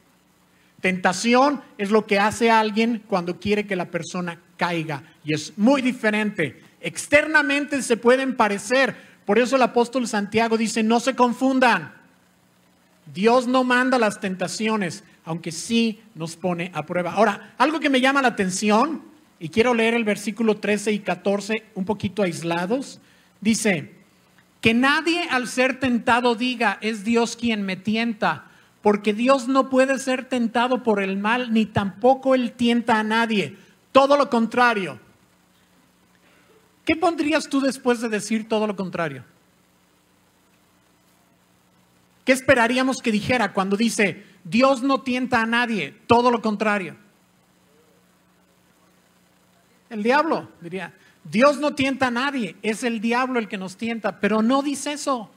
Tentación 0.80 1.62
es 1.78 1.92
lo 1.92 2.08
que 2.08 2.18
hace 2.18 2.50
alguien 2.50 3.04
cuando 3.06 3.42
quiere 3.42 3.68
que 3.68 3.76
la 3.76 3.92
persona 3.92 4.40
caiga 4.64 5.04
y 5.26 5.34
es 5.34 5.58
muy 5.58 5.82
diferente. 5.82 6.62
Externamente 6.80 7.82
se 7.82 7.98
pueden 7.98 8.38
parecer, 8.38 8.96
por 9.26 9.38
eso 9.38 9.58
el 9.58 9.62
apóstol 9.62 10.08
Santiago 10.08 10.58
dice, 10.58 10.84
no 10.84 11.02
se 11.02 11.16
confundan. 11.16 11.94
Dios 13.14 13.46
no 13.46 13.66
manda 13.66 14.00
las 14.00 14.22
tentaciones, 14.22 15.04
aunque 15.26 15.52
sí 15.52 16.02
nos 16.16 16.38
pone 16.38 16.72
a 16.74 16.86
prueba. 16.86 17.12
Ahora, 17.12 17.54
algo 17.58 17.82
que 17.82 17.90
me 17.90 18.00
llama 18.00 18.22
la 18.22 18.30
atención, 18.30 19.02
y 19.38 19.50
quiero 19.50 19.74
leer 19.74 19.96
el 19.96 20.06
versículo 20.06 20.56
13 20.56 20.94
y 20.94 21.00
14 21.00 21.66
un 21.76 21.84
poquito 21.84 22.24
aislados, 22.24 23.02
dice, 23.42 23.92
que 24.62 24.74
nadie 24.74 25.28
al 25.30 25.50
ser 25.50 25.82
tentado 25.82 26.36
diga, 26.36 26.78
es 26.80 27.04
Dios 27.04 27.36
quien 27.36 27.64
me 27.64 27.76
tienta, 27.76 28.46
porque 28.82 29.14
Dios 29.14 29.50
no 29.50 29.70
puede 29.70 30.00
ser 30.00 30.24
tentado 30.24 30.84
por 30.84 31.04
el 31.04 31.18
mal, 31.18 31.52
ni 31.52 31.66
tampoco 31.66 32.34
Él 32.36 32.54
tienta 32.54 33.00
a 33.00 33.04
nadie. 33.04 33.58
Todo 33.94 34.18
lo 34.18 34.30
contrario. 34.30 35.00
¿Qué 36.84 36.98
pondrías 36.98 37.48
tú 37.48 37.62
después 37.62 38.02
de 38.02 38.10
decir 38.10 38.50
todo 38.50 38.68
lo 38.68 38.76
contrario? 38.76 39.24
¿Qué 42.26 42.34
esperaríamos 42.34 43.02
que 43.02 43.12
dijera 43.12 43.54
cuando 43.54 43.78
dice, 43.78 44.26
Dios 44.44 44.82
no 44.82 45.02
tienta 45.02 45.42
a 45.42 45.46
nadie, 45.46 45.96
todo 46.08 46.32
lo 46.32 46.42
contrario? 46.42 46.98
El 49.90 50.04
diablo 50.04 50.50
diría, 50.60 50.94
Dios 51.24 51.60
no 51.60 51.76
tienta 51.76 52.08
a 52.08 52.12
nadie, 52.12 52.56
es 52.62 52.84
el 52.84 53.00
diablo 53.00 53.40
el 53.40 53.48
que 53.48 53.58
nos 53.58 53.78
tienta, 53.78 54.20
pero 54.20 54.42
no 54.42 54.62
dice 54.62 54.94
eso. 54.94 55.30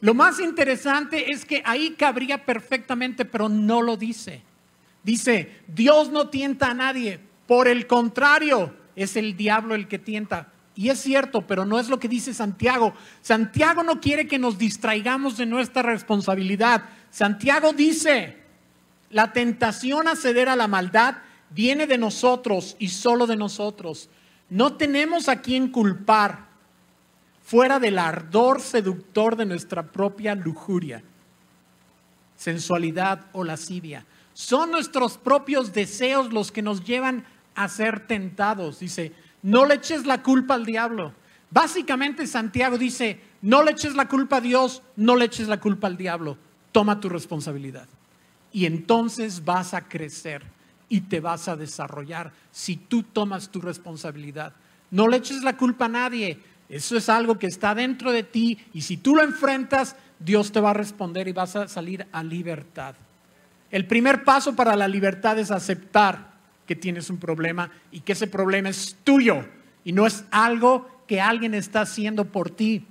Lo 0.00 0.14
más 0.14 0.38
interesante 0.38 1.32
es 1.32 1.44
que 1.44 1.62
ahí 1.64 1.94
cabría 1.98 2.44
perfectamente, 2.44 3.24
pero 3.24 3.48
no 3.48 3.82
lo 3.82 3.96
dice. 3.96 4.42
Dice, 5.02 5.62
Dios 5.66 6.10
no 6.10 6.28
tienta 6.28 6.70
a 6.70 6.74
nadie, 6.74 7.20
por 7.48 7.66
el 7.66 7.86
contrario, 7.86 8.74
es 8.94 9.16
el 9.16 9.34
diablo 9.34 9.74
el 9.74 9.88
que 9.88 9.98
tienta. 9.98 10.52
Y 10.76 10.90
es 10.90 11.00
cierto, 11.00 11.46
pero 11.46 11.64
no 11.64 11.80
es 11.80 11.88
lo 11.88 11.98
que 11.98 12.06
dice 12.06 12.34
Santiago. 12.34 12.92
Santiago 13.22 13.82
no 13.82 14.00
quiere 14.00 14.28
que 14.28 14.38
nos 14.38 14.58
distraigamos 14.58 15.38
de 15.38 15.46
nuestra 15.46 15.80
responsabilidad. 15.80 16.84
Santiago 17.10 17.72
dice, 17.72 18.36
la 19.08 19.32
tentación 19.32 20.08
a 20.08 20.14
ceder 20.14 20.50
a 20.50 20.56
la 20.56 20.68
maldad 20.68 21.16
viene 21.48 21.86
de 21.86 21.96
nosotros 21.96 22.76
y 22.78 22.88
solo 22.88 23.26
de 23.26 23.36
nosotros. 23.36 24.10
No 24.50 24.74
tenemos 24.74 25.30
a 25.30 25.40
quien 25.40 25.68
culpar 25.68 26.48
fuera 27.42 27.80
del 27.80 27.98
ardor 27.98 28.60
seductor 28.60 29.36
de 29.36 29.46
nuestra 29.46 29.90
propia 29.90 30.34
lujuria, 30.34 31.02
sensualidad 32.36 33.24
o 33.32 33.42
lascivia. 33.42 34.04
Son 34.34 34.70
nuestros 34.70 35.16
propios 35.16 35.72
deseos 35.72 36.30
los 36.30 36.52
que 36.52 36.62
nos 36.62 36.84
llevan 36.84 37.20
a 37.20 37.37
ser 37.66 38.06
tentados. 38.06 38.78
Dice, 38.78 39.12
no 39.42 39.66
le 39.66 39.74
eches 39.74 40.06
la 40.06 40.22
culpa 40.22 40.54
al 40.54 40.64
diablo. 40.64 41.12
Básicamente 41.50 42.26
Santiago 42.26 42.78
dice, 42.78 43.20
no 43.42 43.62
le 43.62 43.72
eches 43.72 43.94
la 43.94 44.06
culpa 44.06 44.36
a 44.36 44.40
Dios, 44.40 44.82
no 44.96 45.16
le 45.16 45.24
eches 45.24 45.48
la 45.48 45.58
culpa 45.58 45.86
al 45.86 45.96
diablo. 45.96 46.36
Toma 46.70 47.00
tu 47.00 47.08
responsabilidad. 47.08 47.88
Y 48.52 48.66
entonces 48.66 49.44
vas 49.44 49.74
a 49.74 49.88
crecer 49.88 50.42
y 50.88 51.02
te 51.02 51.20
vas 51.20 51.48
a 51.48 51.56
desarrollar 51.56 52.32
si 52.50 52.76
tú 52.76 53.02
tomas 53.02 53.48
tu 53.48 53.60
responsabilidad. 53.60 54.54
No 54.90 55.08
le 55.08 55.18
eches 55.18 55.42
la 55.42 55.56
culpa 55.56 55.86
a 55.86 55.88
nadie. 55.88 56.38
Eso 56.68 56.96
es 56.96 57.08
algo 57.08 57.38
que 57.38 57.46
está 57.46 57.74
dentro 57.74 58.12
de 58.12 58.22
ti 58.22 58.58
y 58.74 58.82
si 58.82 58.98
tú 58.98 59.16
lo 59.16 59.22
enfrentas, 59.22 59.96
Dios 60.18 60.52
te 60.52 60.60
va 60.60 60.70
a 60.70 60.74
responder 60.74 61.28
y 61.28 61.32
vas 61.32 61.56
a 61.56 61.68
salir 61.68 62.06
a 62.12 62.22
libertad. 62.22 62.94
El 63.70 63.86
primer 63.86 64.24
paso 64.24 64.54
para 64.54 64.76
la 64.76 64.88
libertad 64.88 65.38
es 65.38 65.50
aceptar 65.50 66.27
que 66.68 66.76
tienes 66.76 67.08
un 67.08 67.16
problema 67.16 67.70
y 67.90 68.00
que 68.00 68.12
ese 68.12 68.26
problema 68.26 68.68
es 68.68 68.96
tuyo 69.02 69.44
y 69.84 69.92
no 69.92 70.06
es 70.06 70.24
algo 70.30 70.86
que 71.08 71.20
alguien 71.20 71.54
está 71.54 71.80
haciendo 71.80 72.26
por 72.26 72.50
ti. 72.50 72.84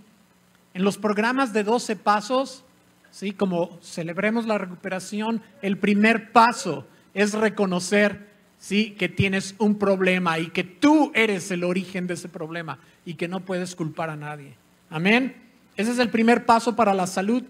en 0.73 0.83
los 0.83 0.97
programas 0.97 1.53
de 1.53 1.63
12 1.63 1.95
pasos, 1.95 2.63
¿sí? 3.09 3.31
como 3.31 3.79
celebremos 3.81 4.45
la 4.45 4.57
recuperación, 4.59 5.41
el 5.61 5.77
primer 5.77 6.31
paso 6.31 6.85
es 7.15 7.33
reconocer 7.33 8.27
¿sí? 8.59 8.91
que 8.91 9.09
tienes 9.09 9.55
un 9.57 9.79
problema 9.79 10.37
y 10.37 10.49
que 10.49 10.63
tú 10.63 11.11
eres 11.15 11.49
el 11.49 11.63
origen 11.63 12.05
de 12.05 12.13
ese 12.15 12.29
problema 12.29 12.79
y 13.05 13.15
que 13.15 13.27
no 13.27 13.39
puedes 13.39 13.75
culpar 13.75 14.11
a 14.11 14.15
nadie. 14.15 14.55
Amén. 14.89 15.35
Ese 15.75 15.91
es 15.91 15.99
el 15.99 16.09
primer 16.09 16.45
paso 16.45 16.75
para 16.75 16.93
la 16.93 17.07
salud. 17.07 17.43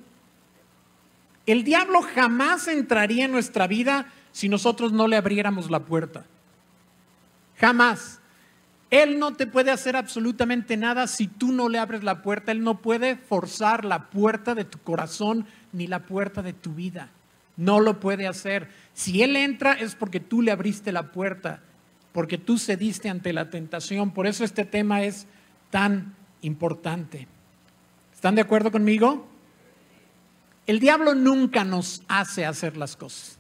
El 1.46 1.64
diablo 1.64 2.02
jamás 2.02 2.68
entraría 2.68 3.26
en 3.26 3.32
nuestra 3.32 3.68
vida 3.68 4.08
si 4.38 4.50
nosotros 4.50 4.92
no 4.92 5.08
le 5.08 5.16
abriéramos 5.16 5.72
la 5.72 5.80
puerta. 5.80 6.24
Jamás. 7.56 8.20
Él 8.92 9.18
no 9.18 9.34
te 9.34 9.48
puede 9.48 9.72
hacer 9.72 9.96
absolutamente 9.96 10.78
nada 10.78 11.08
si 11.08 11.26
tú 11.26 11.52
no 11.52 11.70
le 11.70 11.80
abres 11.80 12.04
la 12.04 12.22
puerta. 12.22 12.52
Él 12.52 12.62
no 12.62 12.80
puede 12.80 13.16
forzar 13.16 13.84
la 13.84 14.12
puerta 14.12 14.54
de 14.54 14.64
tu 14.64 14.78
corazón 14.78 15.48
ni 15.74 15.88
la 15.88 16.06
puerta 16.06 16.44
de 16.44 16.54
tu 16.54 16.76
vida. 16.76 17.10
No 17.56 17.80
lo 17.80 18.00
puede 18.00 18.28
hacer. 18.28 18.70
Si 18.94 19.24
Él 19.24 19.36
entra 19.36 19.74
es 19.74 19.96
porque 19.96 20.20
tú 20.20 20.44
le 20.44 20.52
abriste 20.52 20.92
la 20.92 21.12
puerta, 21.12 21.62
porque 22.12 22.38
tú 22.38 22.60
cediste 22.60 23.10
ante 23.10 23.34
la 23.34 23.50
tentación. 23.50 24.12
Por 24.12 24.28
eso 24.28 24.44
este 24.44 24.66
tema 24.66 25.02
es 25.02 25.26
tan 25.72 26.14
importante. 26.44 27.28
¿Están 28.14 28.36
de 28.36 28.42
acuerdo 28.42 28.72
conmigo? 28.72 29.28
El 30.68 30.80
diablo 30.80 31.16
nunca 31.16 31.64
nos 31.64 32.04
hace 32.08 32.46
hacer 32.46 32.78
las 32.78 32.96
cosas. 32.96 33.37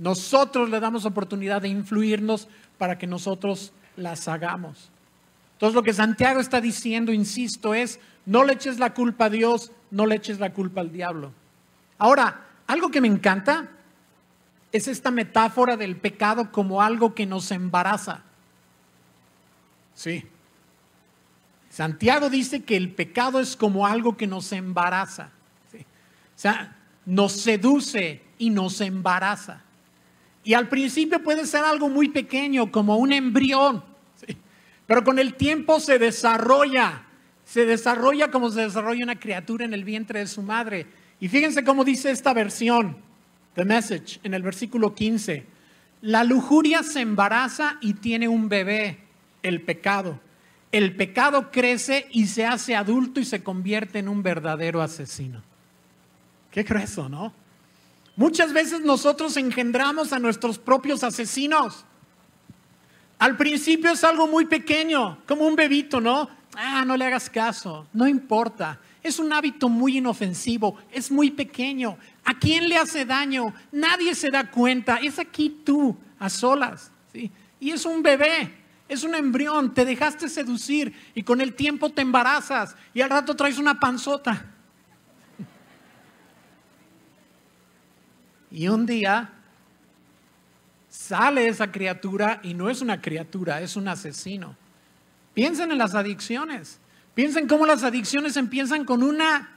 Nosotros 0.00 0.70
le 0.70 0.80
damos 0.80 1.04
oportunidad 1.04 1.60
de 1.60 1.68
influirnos 1.68 2.48
para 2.78 2.96
que 2.96 3.06
nosotros 3.06 3.74
las 3.96 4.28
hagamos. 4.28 4.90
Entonces 5.52 5.74
lo 5.74 5.82
que 5.82 5.92
Santiago 5.92 6.40
está 6.40 6.62
diciendo, 6.62 7.12
insisto, 7.12 7.74
es 7.74 8.00
no 8.24 8.44
le 8.44 8.54
eches 8.54 8.78
la 8.78 8.94
culpa 8.94 9.26
a 9.26 9.30
Dios, 9.30 9.72
no 9.90 10.06
le 10.06 10.14
eches 10.14 10.40
la 10.40 10.54
culpa 10.54 10.80
al 10.80 10.90
diablo. 10.90 11.32
Ahora, 11.98 12.46
algo 12.66 12.90
que 12.90 13.02
me 13.02 13.08
encanta 13.08 13.68
es 14.72 14.88
esta 14.88 15.10
metáfora 15.10 15.76
del 15.76 15.96
pecado 15.96 16.50
como 16.50 16.80
algo 16.80 17.14
que 17.14 17.26
nos 17.26 17.50
embaraza. 17.50 18.22
Sí. 19.94 20.24
Santiago 21.68 22.30
dice 22.30 22.64
que 22.64 22.78
el 22.78 22.90
pecado 22.90 23.38
es 23.38 23.54
como 23.54 23.86
algo 23.86 24.16
que 24.16 24.26
nos 24.26 24.50
embaraza. 24.52 25.28
O 25.74 25.78
sea, 26.36 26.74
nos 27.04 27.32
seduce 27.32 28.22
y 28.38 28.48
nos 28.48 28.80
embaraza. 28.80 29.62
Y 30.42 30.54
al 30.54 30.68
principio 30.68 31.22
puede 31.22 31.46
ser 31.46 31.64
algo 31.64 31.88
muy 31.88 32.08
pequeño, 32.08 32.70
como 32.72 32.96
un 32.96 33.12
embrión, 33.12 33.84
pero 34.86 35.04
con 35.04 35.18
el 35.18 35.34
tiempo 35.34 35.78
se 35.78 35.98
desarrolla, 35.98 37.02
se 37.44 37.66
desarrolla 37.66 38.30
como 38.30 38.50
se 38.50 38.62
desarrolla 38.62 39.04
una 39.04 39.20
criatura 39.20 39.64
en 39.64 39.74
el 39.74 39.84
vientre 39.84 40.20
de 40.20 40.26
su 40.26 40.42
madre. 40.42 40.86
Y 41.20 41.28
fíjense 41.28 41.62
cómo 41.62 41.84
dice 41.84 42.10
esta 42.10 42.32
versión, 42.32 42.96
The 43.54 43.64
Message, 43.64 44.20
en 44.22 44.34
el 44.34 44.42
versículo 44.42 44.94
15. 44.94 45.46
La 46.02 46.24
lujuria 46.24 46.82
se 46.82 47.00
embaraza 47.00 47.76
y 47.80 47.94
tiene 47.94 48.26
un 48.26 48.48
bebé, 48.48 48.98
el 49.42 49.60
pecado. 49.60 50.18
El 50.72 50.96
pecado 50.96 51.50
crece 51.50 52.06
y 52.10 52.26
se 52.26 52.46
hace 52.46 52.74
adulto 52.74 53.20
y 53.20 53.24
se 53.24 53.42
convierte 53.42 53.98
en 53.98 54.08
un 54.08 54.22
verdadero 54.22 54.80
asesino. 54.80 55.42
Qué 56.50 56.62
grueso, 56.62 57.08
¿no? 57.08 57.32
Muchas 58.20 58.52
veces 58.52 58.82
nosotros 58.82 59.38
engendramos 59.38 60.12
a 60.12 60.18
nuestros 60.18 60.58
propios 60.58 61.02
asesinos. 61.02 61.86
Al 63.18 63.34
principio 63.38 63.92
es 63.92 64.04
algo 64.04 64.26
muy 64.26 64.44
pequeño, 64.44 65.22
como 65.26 65.46
un 65.46 65.56
bebito, 65.56 66.02
¿no? 66.02 66.28
Ah, 66.54 66.84
no 66.84 66.98
le 66.98 67.06
hagas 67.06 67.30
caso, 67.30 67.86
no 67.94 68.06
importa. 68.06 68.78
Es 69.02 69.18
un 69.18 69.32
hábito 69.32 69.70
muy 69.70 69.96
inofensivo, 69.96 70.76
es 70.92 71.10
muy 71.10 71.30
pequeño. 71.30 71.96
¿A 72.22 72.38
quién 72.38 72.68
le 72.68 72.76
hace 72.76 73.06
daño? 73.06 73.54
Nadie 73.72 74.14
se 74.14 74.28
da 74.28 74.50
cuenta. 74.50 74.96
Es 74.96 75.18
aquí 75.18 75.62
tú, 75.64 75.96
a 76.18 76.28
solas. 76.28 76.92
¿sí? 77.14 77.32
Y 77.58 77.70
es 77.70 77.86
un 77.86 78.02
bebé, 78.02 78.54
es 78.86 79.02
un 79.02 79.14
embrión. 79.14 79.72
Te 79.72 79.86
dejaste 79.86 80.28
seducir 80.28 80.92
y 81.14 81.22
con 81.22 81.40
el 81.40 81.54
tiempo 81.54 81.88
te 81.88 82.02
embarazas 82.02 82.76
y 82.92 83.00
al 83.00 83.08
rato 83.08 83.34
traes 83.34 83.56
una 83.56 83.80
panzota. 83.80 84.59
Y 88.50 88.68
un 88.68 88.86
día 88.86 89.30
sale 90.88 91.48
esa 91.48 91.70
criatura 91.70 92.40
y 92.42 92.54
no 92.54 92.68
es 92.68 92.80
una 92.80 93.00
criatura, 93.00 93.60
es 93.60 93.76
un 93.76 93.88
asesino. 93.88 94.56
Piensen 95.34 95.70
en 95.70 95.78
las 95.78 95.94
adicciones. 95.94 96.80
Piensen 97.14 97.46
cómo 97.46 97.66
las 97.66 97.84
adicciones 97.84 98.36
empiezan 98.36 98.84
con 98.84 99.02
una 99.02 99.50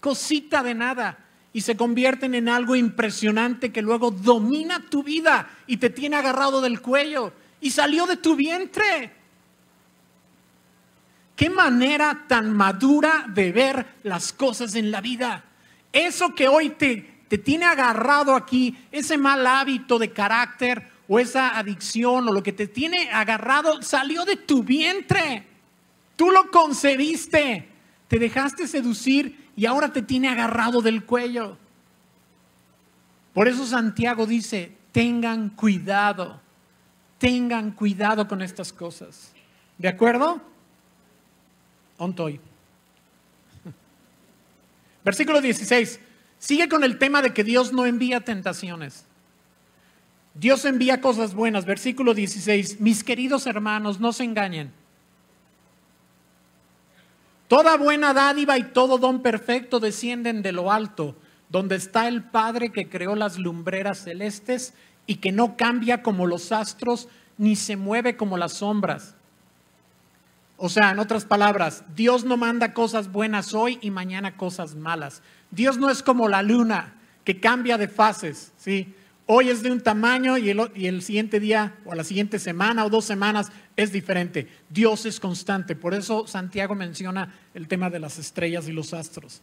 cosita 0.00 0.62
de 0.62 0.74
nada 0.74 1.18
y 1.52 1.62
se 1.62 1.76
convierten 1.76 2.34
en 2.34 2.48
algo 2.48 2.76
impresionante 2.76 3.72
que 3.72 3.82
luego 3.82 4.10
domina 4.10 4.84
tu 4.88 5.02
vida 5.02 5.48
y 5.66 5.78
te 5.78 5.90
tiene 5.90 6.16
agarrado 6.16 6.60
del 6.60 6.80
cuello 6.80 7.32
y 7.60 7.70
salió 7.70 8.06
de 8.06 8.16
tu 8.16 8.36
vientre. 8.36 9.12
Qué 11.34 11.50
manera 11.50 12.24
tan 12.28 12.52
madura 12.52 13.26
de 13.28 13.52
ver 13.52 13.86
las 14.02 14.32
cosas 14.32 14.74
en 14.74 14.90
la 14.90 15.00
vida. 15.00 15.44
Eso 15.92 16.34
que 16.34 16.48
hoy 16.48 16.70
te 16.70 17.15
te 17.28 17.38
tiene 17.38 17.64
agarrado 17.64 18.34
aquí 18.34 18.76
ese 18.92 19.18
mal 19.18 19.46
hábito 19.46 19.98
de 19.98 20.12
carácter 20.12 20.90
o 21.08 21.18
esa 21.18 21.56
adicción 21.56 22.28
o 22.28 22.32
lo 22.32 22.42
que 22.42 22.52
te 22.52 22.66
tiene 22.66 23.10
agarrado 23.10 23.82
salió 23.82 24.24
de 24.24 24.36
tu 24.36 24.62
vientre. 24.62 25.46
Tú 26.16 26.30
lo 26.30 26.50
concebiste, 26.50 27.68
te 28.08 28.18
dejaste 28.18 28.66
seducir 28.66 29.50
y 29.56 29.66
ahora 29.66 29.92
te 29.92 30.02
tiene 30.02 30.28
agarrado 30.28 30.82
del 30.82 31.04
cuello. 31.04 31.58
Por 33.34 33.48
eso 33.48 33.66
Santiago 33.66 34.26
dice, 34.26 34.72
tengan 34.92 35.50
cuidado, 35.50 36.40
tengan 37.18 37.72
cuidado 37.72 38.26
con 38.26 38.40
estas 38.40 38.72
cosas. 38.72 39.32
¿De 39.78 39.88
acuerdo? 39.88 40.40
Ontoy. 41.98 42.40
Versículo 45.04 45.40
16. 45.40 46.00
Sigue 46.46 46.68
con 46.68 46.84
el 46.84 46.96
tema 46.96 47.22
de 47.22 47.34
que 47.34 47.42
Dios 47.42 47.72
no 47.72 47.86
envía 47.86 48.20
tentaciones. 48.20 49.04
Dios 50.34 50.64
envía 50.64 51.00
cosas 51.00 51.34
buenas. 51.34 51.64
Versículo 51.64 52.14
16. 52.14 52.80
Mis 52.80 53.02
queridos 53.02 53.48
hermanos, 53.48 53.98
no 53.98 54.12
se 54.12 54.22
engañen. 54.22 54.70
Toda 57.48 57.76
buena 57.76 58.14
dádiva 58.14 58.58
y 58.58 58.62
todo 58.62 58.98
don 58.98 59.22
perfecto 59.22 59.80
descienden 59.80 60.42
de 60.42 60.52
lo 60.52 60.70
alto, 60.70 61.16
donde 61.48 61.74
está 61.74 62.06
el 62.06 62.22
Padre 62.22 62.70
que 62.70 62.88
creó 62.88 63.16
las 63.16 63.38
lumbreras 63.38 64.04
celestes 64.04 64.72
y 65.04 65.16
que 65.16 65.32
no 65.32 65.56
cambia 65.56 66.04
como 66.04 66.28
los 66.28 66.52
astros 66.52 67.08
ni 67.38 67.56
se 67.56 67.74
mueve 67.74 68.16
como 68.16 68.38
las 68.38 68.52
sombras. 68.52 69.16
O 70.58 70.68
sea, 70.68 70.92
en 70.92 71.00
otras 71.00 71.24
palabras, 71.24 71.82
Dios 71.96 72.24
no 72.24 72.36
manda 72.36 72.72
cosas 72.72 73.10
buenas 73.10 73.52
hoy 73.52 73.80
y 73.82 73.90
mañana 73.90 74.36
cosas 74.36 74.76
malas. 74.76 75.22
Dios 75.50 75.78
no 75.78 75.90
es 75.90 76.02
como 76.02 76.28
la 76.28 76.42
luna 76.42 76.94
que 77.24 77.40
cambia 77.40 77.78
de 77.78 77.88
fases, 77.88 78.52
¿sí? 78.56 78.94
Hoy 79.28 79.48
es 79.48 79.64
de 79.64 79.72
un 79.72 79.80
tamaño 79.80 80.38
y 80.38 80.50
el, 80.50 81.02
siguiente 81.02 81.40
día 81.40 81.74
o 81.84 81.96
la 81.96 82.04
siguiente 82.04 82.38
semana 82.38 82.84
o 82.84 82.90
dos 82.90 83.04
semanas 83.04 83.50
es 83.74 83.90
diferente. 83.90 84.46
Dios 84.70 85.04
es 85.04 85.18
constante. 85.18 85.74
Por 85.74 85.94
eso 85.94 86.28
Santiago 86.28 86.76
menciona 86.76 87.34
el 87.52 87.66
tema 87.66 87.90
de 87.90 87.98
las 87.98 88.18
estrellas 88.20 88.68
y 88.68 88.72
los 88.72 88.94
astros. 88.94 89.42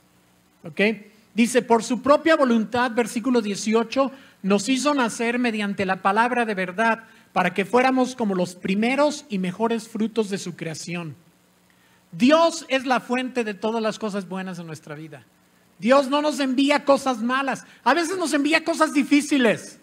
Dice, 1.34 1.64
por 1.64 1.84
su 1.84 2.02
propia 2.02 2.38
voluntad, 2.38 2.92
versículo 2.92 3.42
18, 3.42 4.10
nos 4.44 4.70
hizo 4.70 4.94
nacer 4.94 5.38
mediante 5.38 5.86
la 5.86 6.02
palabra 6.02 6.46
de 6.46 6.56
verdad 6.56 7.04
para 7.34 7.54
que 7.54 7.66
fuéramos 7.66 8.16
como 8.16 8.36
los 8.36 8.56
primeros 8.56 9.26
y 9.28 9.38
mejores 9.38 9.90
frutos 9.90 10.30
de 10.30 10.38
su 10.38 10.56
creación. 10.56 11.16
Dios 12.14 12.66
es 12.70 12.86
la 12.86 13.02
fuente 13.02 13.44
de 13.44 13.56
todas 13.56 13.82
las 13.82 14.00
cosas 14.00 14.30
buenas 14.30 14.60
en 14.60 14.68
nuestra 14.68 14.96
vida. 14.96 15.26
Dios 15.80 16.10
no 16.10 16.22
nos 16.22 16.40
envía 16.40 16.86
cosas 16.86 17.22
malas. 17.22 17.66
A 17.84 17.94
veces 17.94 18.18
nos 18.18 18.34
envía 18.34 18.64
cosas 18.64 18.94
difíciles, 18.94 19.80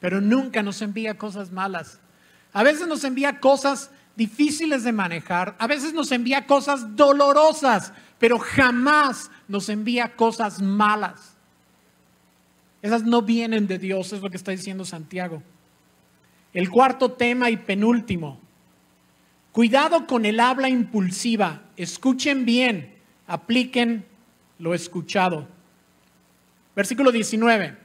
pero 0.00 0.20
nunca 0.20 0.62
nos 0.62 0.80
envía 0.82 1.18
cosas 1.18 1.52
malas. 1.52 2.00
A 2.52 2.62
veces 2.62 2.86
nos 2.86 3.04
envía 3.04 3.40
cosas 3.40 3.90
difíciles 4.16 4.82
de 4.82 4.92
manejar. 4.92 5.54
A 5.58 5.66
veces 5.66 5.92
nos 5.92 6.10
envía 6.10 6.46
cosas 6.46 6.96
dolorosas, 6.96 7.92
pero 8.18 8.38
jamás 8.38 9.30
nos 9.46 9.68
envía 9.68 10.16
cosas 10.16 10.60
malas. 10.62 11.36
Esas 12.82 13.02
no 13.02 13.22
vienen 13.22 13.66
de 13.66 13.78
Dios, 13.78 14.12
es 14.12 14.22
lo 14.22 14.30
que 14.30 14.36
está 14.36 14.52
diciendo 14.52 14.84
Santiago. 14.84 15.42
El 16.52 16.70
cuarto 16.70 17.12
tema 17.12 17.50
y 17.50 17.56
penúltimo. 17.56 18.40
Cuidado 19.52 20.06
con 20.06 20.24
el 20.24 20.40
habla 20.40 20.68
impulsiva. 20.68 21.62
Escuchen 21.76 22.44
bien, 22.44 22.94
apliquen 23.26 24.06
lo 24.58 24.74
escuchado. 24.74 25.46
Versículo 26.74 27.12
19. 27.12 27.76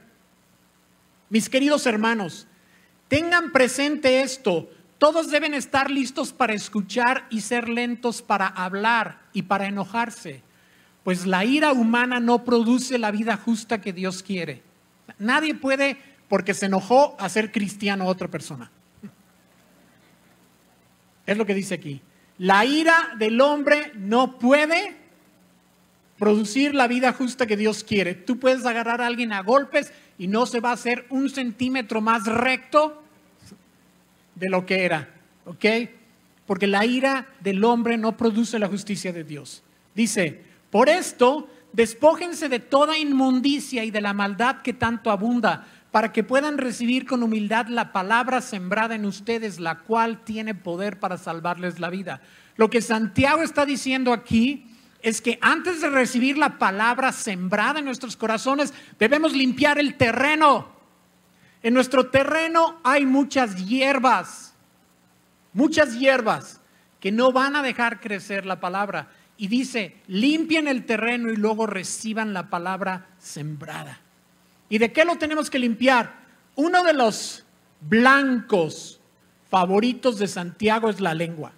Mis 1.30 1.48
queridos 1.48 1.86
hermanos, 1.86 2.46
tengan 3.08 3.52
presente 3.52 4.22
esto. 4.22 4.70
Todos 4.98 5.30
deben 5.30 5.54
estar 5.54 5.90
listos 5.90 6.32
para 6.32 6.52
escuchar 6.52 7.26
y 7.30 7.40
ser 7.40 7.68
lentos 7.68 8.22
para 8.22 8.46
hablar 8.46 9.22
y 9.32 9.42
para 9.42 9.66
enojarse. 9.66 10.42
pues 11.02 11.26
la 11.26 11.44
ira 11.44 11.72
humana 11.72 12.20
no 12.20 12.44
produce 12.44 12.96
la 12.96 13.10
vida 13.10 13.36
justa 13.36 13.80
que 13.80 13.92
Dios 13.92 14.22
quiere. 14.22 14.62
Nadie 15.18 15.52
puede, 15.52 15.96
porque 16.28 16.54
se 16.54 16.66
enojó, 16.66 17.16
hacer 17.18 17.50
cristiano 17.50 18.04
a 18.04 18.06
otra 18.06 18.28
persona. 18.28 18.70
Es 21.26 21.36
lo 21.36 21.44
que 21.44 21.54
dice 21.54 21.74
aquí. 21.74 22.00
La 22.38 22.64
ira 22.64 23.14
del 23.18 23.40
hombre 23.40 23.92
no 23.96 24.38
puede 24.38 25.01
producir 26.22 26.72
la 26.72 26.86
vida 26.86 27.12
justa 27.12 27.48
que 27.48 27.56
Dios 27.56 27.82
quiere. 27.82 28.14
Tú 28.14 28.38
puedes 28.38 28.64
agarrar 28.64 29.00
a 29.00 29.08
alguien 29.08 29.32
a 29.32 29.42
golpes 29.42 29.92
y 30.18 30.28
no 30.28 30.46
se 30.46 30.60
va 30.60 30.70
a 30.70 30.74
hacer 30.74 31.04
un 31.10 31.28
centímetro 31.28 32.00
más 32.00 32.26
recto 32.26 33.02
de 34.36 34.48
lo 34.48 34.64
que 34.64 34.84
era. 34.84 35.08
¿Ok? 35.46 35.64
Porque 36.46 36.68
la 36.68 36.86
ira 36.86 37.26
del 37.40 37.64
hombre 37.64 37.96
no 37.98 38.16
produce 38.16 38.60
la 38.60 38.68
justicia 38.68 39.12
de 39.12 39.24
Dios. 39.24 39.64
Dice, 39.96 40.40
por 40.70 40.88
esto, 40.88 41.48
despójense 41.72 42.48
de 42.48 42.60
toda 42.60 42.96
inmundicia 42.96 43.82
y 43.82 43.90
de 43.90 44.00
la 44.00 44.12
maldad 44.12 44.62
que 44.62 44.74
tanto 44.74 45.10
abunda, 45.10 45.66
para 45.90 46.12
que 46.12 46.22
puedan 46.22 46.56
recibir 46.56 47.04
con 47.04 47.24
humildad 47.24 47.66
la 47.66 47.92
palabra 47.92 48.42
sembrada 48.42 48.94
en 48.94 49.06
ustedes, 49.06 49.58
la 49.58 49.80
cual 49.80 50.22
tiene 50.22 50.54
poder 50.54 51.00
para 51.00 51.18
salvarles 51.18 51.80
la 51.80 51.90
vida. 51.90 52.22
Lo 52.54 52.70
que 52.70 52.80
Santiago 52.80 53.42
está 53.42 53.66
diciendo 53.66 54.12
aquí 54.12 54.68
es 55.02 55.20
que 55.20 55.38
antes 55.40 55.80
de 55.80 55.90
recibir 55.90 56.38
la 56.38 56.58
palabra 56.58 57.12
sembrada 57.12 57.80
en 57.80 57.84
nuestros 57.84 58.16
corazones, 58.16 58.72
debemos 58.98 59.32
limpiar 59.32 59.78
el 59.78 59.96
terreno. 59.96 60.70
En 61.62 61.74
nuestro 61.74 62.06
terreno 62.06 62.80
hay 62.84 63.04
muchas 63.04 63.56
hierbas, 63.66 64.54
muchas 65.52 65.98
hierbas 65.98 66.60
que 67.00 67.10
no 67.10 67.32
van 67.32 67.56
a 67.56 67.62
dejar 67.62 68.00
crecer 68.00 68.46
la 68.46 68.60
palabra 68.60 69.08
y 69.36 69.48
dice, 69.48 69.96
limpien 70.06 70.68
el 70.68 70.86
terreno 70.86 71.32
y 71.32 71.36
luego 71.36 71.66
reciban 71.66 72.32
la 72.32 72.48
palabra 72.48 73.08
sembrada. 73.18 74.00
¿Y 74.68 74.78
de 74.78 74.92
qué 74.92 75.04
lo 75.04 75.16
tenemos 75.16 75.50
que 75.50 75.58
limpiar? 75.58 76.14
Uno 76.54 76.84
de 76.84 76.92
los 76.92 77.44
blancos 77.80 79.00
favoritos 79.50 80.18
de 80.18 80.28
Santiago 80.28 80.88
es 80.88 81.00
la 81.00 81.12
lengua. 81.12 81.52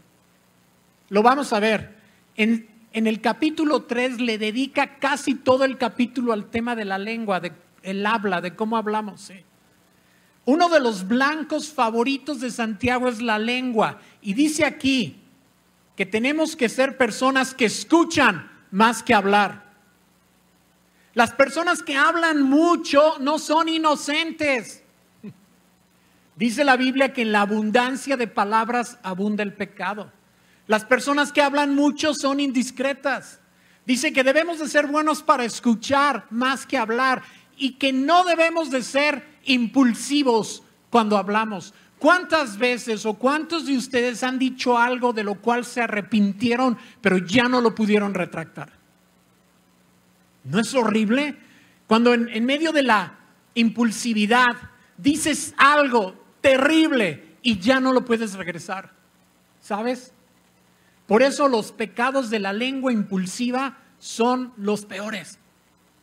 Lo 1.11 1.23
vamos 1.23 1.53
a 1.53 1.61
ver. 1.61 1.95
En, 2.37 2.74
en 2.95 3.09
el 3.09 3.21
capítulo 3.21 3.83
3 3.83 4.21
le 4.21 4.39
dedica 4.39 4.99
casi 4.99 5.35
todo 5.35 5.65
el 5.65 5.77
capítulo 5.77 6.33
al 6.33 6.47
tema 6.47 6.77
de 6.77 6.85
la 6.85 6.97
lengua, 6.97 7.41
de 7.41 7.53
el 7.83 8.07
habla, 8.07 8.41
de 8.41 8.55
cómo 8.55 8.77
hablamos. 8.77 9.31
Uno 10.47 10.69
de 10.69 10.81
los 10.81 11.07
blancos 11.07 11.73
favoritos 11.73 12.41
de 12.41 12.51
Santiago 12.51 13.09
es 13.09 13.21
la 13.21 13.39
lengua. 13.39 14.01
Y 14.23 14.35
dice 14.35 14.65
aquí, 14.65 15.21
que 15.97 16.07
tenemos 16.07 16.57
que 16.57 16.69
ser 16.69 16.97
personas 16.97 17.53
que 17.53 17.65
escuchan 17.67 18.51
más 18.71 19.03
que 19.03 19.13
hablar. 19.13 19.65
Las 21.15 21.33
personas 21.33 21.83
que 21.83 21.97
hablan 21.97 22.43
mucho 22.43 23.19
no 23.19 23.39
son 23.39 23.69
inocentes. 23.69 24.83
Dice 26.37 26.65
la 26.65 26.77
Biblia 26.77 27.13
que 27.13 27.23
en 27.23 27.33
la 27.33 27.43
abundancia 27.43 28.17
de 28.17 28.29
palabras 28.29 28.99
abunda 29.03 29.43
el 29.43 29.53
pecado. 29.53 30.13
Las 30.67 30.85
personas 30.85 31.33
que 31.33 31.43
hablan 31.43 31.75
mucho 31.75 32.15
son 32.15 32.41
indiscretas. 32.41 33.41
Dice 33.87 34.13
que 34.13 34.25
debemos 34.25 34.59
de 34.59 34.69
ser 34.69 34.87
buenos 34.87 35.23
para 35.23 35.45
escuchar 35.45 36.27
más 36.31 36.67
que 36.67 36.79
hablar 36.79 37.23
y 37.57 37.73
que 37.73 37.93
no 37.93 38.25
debemos 38.25 38.71
de 38.71 38.83
ser 38.83 39.27
impulsivos 39.45 40.63
cuando 40.91 41.19
hablamos. 41.19 41.75
¿Cuántas 41.99 42.59
veces 42.59 43.05
o 43.07 43.15
cuántos 43.15 43.67
de 43.67 43.77
ustedes 43.77 44.23
han 44.23 44.39
dicho 44.39 44.79
algo 44.79 45.13
de 45.13 45.25
lo 45.25 45.37
cual 45.37 45.65
se 45.65 45.81
arrepintieron, 45.81 46.79
pero 47.01 47.19
ya 47.19 47.45
no 47.45 47.61
lo 47.61 47.75
pudieron 47.75 48.15
retractar? 48.15 48.73
¿No 50.45 50.61
es 50.61 50.75
horrible? 50.75 51.37
Cuando 51.87 52.15
en, 52.15 52.45
medio 52.45 52.73
de 52.73 52.83
la 52.83 53.15
impulsividad 53.55 54.57
dices 54.97 55.55
algo 55.57 56.15
terrible 56.41 57.37
y 57.43 57.59
ya 57.59 57.81
no 57.81 57.93
lo 57.93 58.05
puedes 58.05 58.35
regresar. 58.35 58.93
¿Sabes? 59.61 60.14
Por 61.07 61.23
eso 61.23 61.49
los 61.49 61.73
pecados 61.73 62.31
de 62.31 62.39
la 62.39 62.53
lengua 62.53 62.93
impulsiva 62.93 63.79
son 63.99 64.53
los 64.57 64.87
peores. 64.87 65.39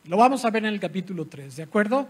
Lo 0.04 0.16
vamos 0.16 0.44
a 0.44 0.50
ver 0.50 0.64
en 0.64 0.72
el 0.72 0.80
capítulo 0.80 1.26
3, 1.26 1.56
¿de 1.56 1.62
acuerdo? 1.62 2.08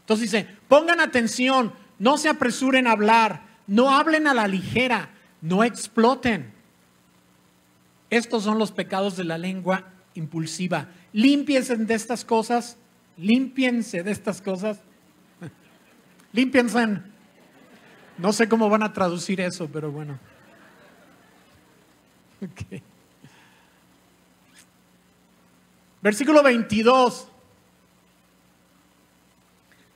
Entonces 0.00 0.30
dice, 0.30 0.48
pongan 0.68 1.00
atención, 1.00 1.72
no 1.98 2.16
se 2.16 2.28
apresuren 2.28 2.86
a 2.86 2.92
hablar, 2.92 3.42
no 3.66 3.90
hablen 3.90 4.26
a 4.26 4.34
la 4.34 4.48
ligera, 4.48 5.10
no 5.42 5.64
exploten. 5.64 6.52
Estos 8.10 8.44
son 8.44 8.58
los 8.58 8.72
pecados 8.72 9.16
de 9.16 9.24
la 9.24 9.36
lengua 9.36 9.84
impulsiva. 10.14 10.88
Límpiense 11.12 11.76
de 11.76 11.94
estas 11.94 12.24
cosas, 12.24 12.78
límpiense 13.18 14.02
de 14.02 14.10
estas 14.10 14.40
cosas. 14.40 14.80
Límpiense. 16.32 17.00
No 18.16 18.32
sé 18.32 18.48
cómo 18.48 18.70
van 18.70 18.82
a 18.82 18.92
traducir 18.92 19.40
eso, 19.40 19.68
pero 19.70 19.92
bueno. 19.92 20.18
Versículo 26.02 26.42
22. 26.42 27.28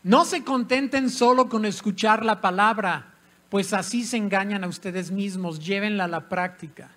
No 0.05 0.25
se 0.25 0.43
contenten 0.43 1.11
solo 1.11 1.49
con 1.49 1.65
escuchar 1.65 2.25
la 2.25 2.41
palabra, 2.41 3.15
pues 3.49 3.73
así 3.73 4.03
se 4.05 4.17
engañan 4.17 4.65
a 4.65 4.69
ustedes 4.69 5.13
mismos, 5.13 5.65
llévenla 5.65 6.05
a 6.05 6.09
la 6.09 6.29
práctica. 6.29 6.91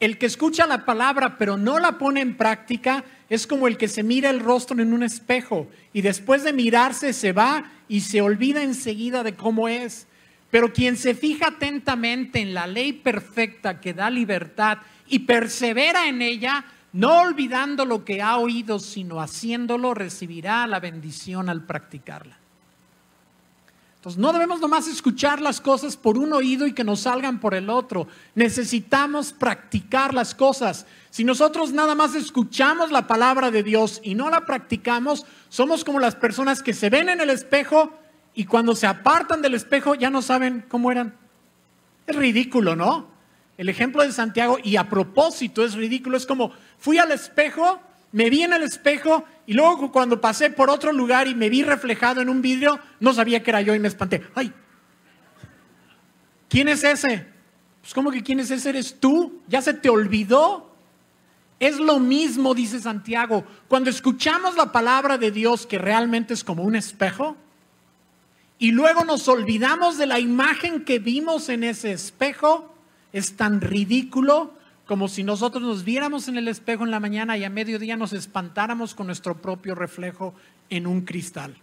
El 0.00 0.18
que 0.18 0.26
escucha 0.26 0.66
la 0.66 0.84
palabra 0.84 1.36
pero 1.38 1.56
no 1.56 1.78
la 1.78 1.98
pone 1.98 2.20
en 2.22 2.36
práctica 2.36 3.04
es 3.28 3.46
como 3.46 3.68
el 3.68 3.76
que 3.76 3.86
se 3.86 4.02
mira 4.02 4.30
el 4.30 4.40
rostro 4.40 4.82
en 4.82 4.92
un 4.92 5.04
espejo 5.04 5.68
y 5.92 6.00
después 6.00 6.42
de 6.42 6.52
mirarse 6.52 7.12
se 7.12 7.32
va 7.32 7.70
y 7.88 8.00
se 8.00 8.20
olvida 8.20 8.64
enseguida 8.64 9.22
de 9.22 9.36
cómo 9.36 9.68
es. 9.68 10.08
Pero 10.52 10.70
quien 10.70 10.98
se 10.98 11.14
fija 11.14 11.46
atentamente 11.46 12.38
en 12.38 12.52
la 12.52 12.66
ley 12.66 12.92
perfecta 12.92 13.80
que 13.80 13.94
da 13.94 14.10
libertad 14.10 14.76
y 15.06 15.20
persevera 15.20 16.08
en 16.08 16.20
ella, 16.20 16.66
no 16.92 17.22
olvidando 17.22 17.86
lo 17.86 18.04
que 18.04 18.20
ha 18.20 18.36
oído, 18.36 18.78
sino 18.78 19.22
haciéndolo, 19.22 19.94
recibirá 19.94 20.66
la 20.66 20.78
bendición 20.78 21.48
al 21.48 21.64
practicarla. 21.64 22.36
Entonces, 23.96 24.20
no 24.20 24.30
debemos 24.34 24.60
nomás 24.60 24.88
escuchar 24.88 25.40
las 25.40 25.58
cosas 25.58 25.96
por 25.96 26.18
un 26.18 26.34
oído 26.34 26.66
y 26.66 26.74
que 26.74 26.84
nos 26.84 27.00
salgan 27.00 27.40
por 27.40 27.54
el 27.54 27.70
otro. 27.70 28.06
Necesitamos 28.34 29.32
practicar 29.32 30.12
las 30.12 30.34
cosas. 30.34 30.84
Si 31.08 31.24
nosotros 31.24 31.72
nada 31.72 31.94
más 31.94 32.14
escuchamos 32.14 32.90
la 32.90 33.06
palabra 33.06 33.50
de 33.50 33.62
Dios 33.62 34.02
y 34.04 34.14
no 34.14 34.28
la 34.28 34.44
practicamos, 34.44 35.24
somos 35.48 35.82
como 35.82 35.98
las 35.98 36.14
personas 36.14 36.62
que 36.62 36.74
se 36.74 36.90
ven 36.90 37.08
en 37.08 37.22
el 37.22 37.30
espejo 37.30 38.01
y 38.34 38.44
cuando 38.44 38.74
se 38.74 38.86
apartan 38.86 39.42
del 39.42 39.54
espejo 39.54 39.94
ya 39.94 40.10
no 40.10 40.22
saben 40.22 40.64
cómo 40.68 40.90
eran. 40.90 41.14
Es 42.06 42.16
ridículo, 42.16 42.76
¿no? 42.76 43.08
El 43.58 43.68
ejemplo 43.68 44.02
de 44.02 44.12
Santiago, 44.12 44.58
y 44.62 44.76
a 44.76 44.88
propósito 44.88 45.64
es 45.64 45.74
ridículo, 45.74 46.16
es 46.16 46.26
como 46.26 46.52
fui 46.78 46.98
al 46.98 47.12
espejo, 47.12 47.80
me 48.10 48.30
vi 48.30 48.42
en 48.42 48.52
el 48.52 48.62
espejo 48.62 49.24
y 49.46 49.54
luego 49.54 49.92
cuando 49.92 50.20
pasé 50.20 50.50
por 50.50 50.70
otro 50.70 50.92
lugar 50.92 51.28
y 51.28 51.34
me 51.34 51.48
vi 51.48 51.62
reflejado 51.62 52.20
en 52.20 52.28
un 52.28 52.42
vidrio, 52.42 52.78
no 53.00 53.12
sabía 53.12 53.42
que 53.42 53.50
era 53.50 53.60
yo 53.60 53.74
y 53.74 53.78
me 53.78 53.88
espanté. 53.88 54.22
¡Ay! 54.34 54.52
¿Quién 56.48 56.68
es 56.68 56.84
ese? 56.84 57.26
Pues 57.80 57.94
¿cómo 57.94 58.10
que 58.10 58.22
quién 58.22 58.40
es 58.40 58.50
ese? 58.50 58.70
¿Eres 58.70 59.00
tú? 59.00 59.40
¿Ya 59.48 59.62
se 59.62 59.74
te 59.74 59.88
olvidó? 59.88 60.74
Es 61.58 61.78
lo 61.78 61.98
mismo, 61.98 62.54
dice 62.54 62.80
Santiago. 62.80 63.44
Cuando 63.68 63.88
escuchamos 63.88 64.56
la 64.56 64.72
palabra 64.72 65.16
de 65.16 65.30
Dios, 65.30 65.66
que 65.66 65.78
realmente 65.78 66.34
es 66.34 66.44
como 66.44 66.64
un 66.64 66.76
espejo, 66.76 67.36
y 68.62 68.70
luego 68.70 69.04
nos 69.04 69.26
olvidamos 69.26 69.98
de 69.98 70.06
la 70.06 70.20
imagen 70.20 70.84
que 70.84 71.00
vimos 71.00 71.48
en 71.48 71.64
ese 71.64 71.90
espejo, 71.90 72.72
es 73.12 73.36
tan 73.36 73.60
ridículo 73.60 74.54
como 74.86 75.08
si 75.08 75.24
nosotros 75.24 75.64
nos 75.64 75.82
viéramos 75.82 76.28
en 76.28 76.36
el 76.36 76.46
espejo 76.46 76.84
en 76.84 76.92
la 76.92 77.00
mañana 77.00 77.36
y 77.36 77.42
a 77.42 77.50
mediodía 77.50 77.96
nos 77.96 78.12
espantáramos 78.12 78.94
con 78.94 79.08
nuestro 79.08 79.42
propio 79.42 79.74
reflejo 79.74 80.32
en 80.70 80.86
un 80.86 81.00
cristal. 81.00 81.56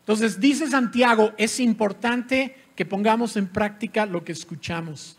Entonces, 0.00 0.40
dice 0.40 0.66
Santiago, 0.66 1.34
es 1.36 1.60
importante 1.60 2.56
que 2.74 2.86
pongamos 2.86 3.36
en 3.36 3.46
práctica 3.46 4.06
lo 4.06 4.24
que 4.24 4.32
escuchamos. 4.32 5.18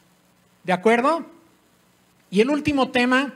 ¿De 0.63 0.73
acuerdo? 0.73 1.27
Y 2.31 2.41
el 2.41 2.49
último 2.49 2.89
tema, 2.89 3.35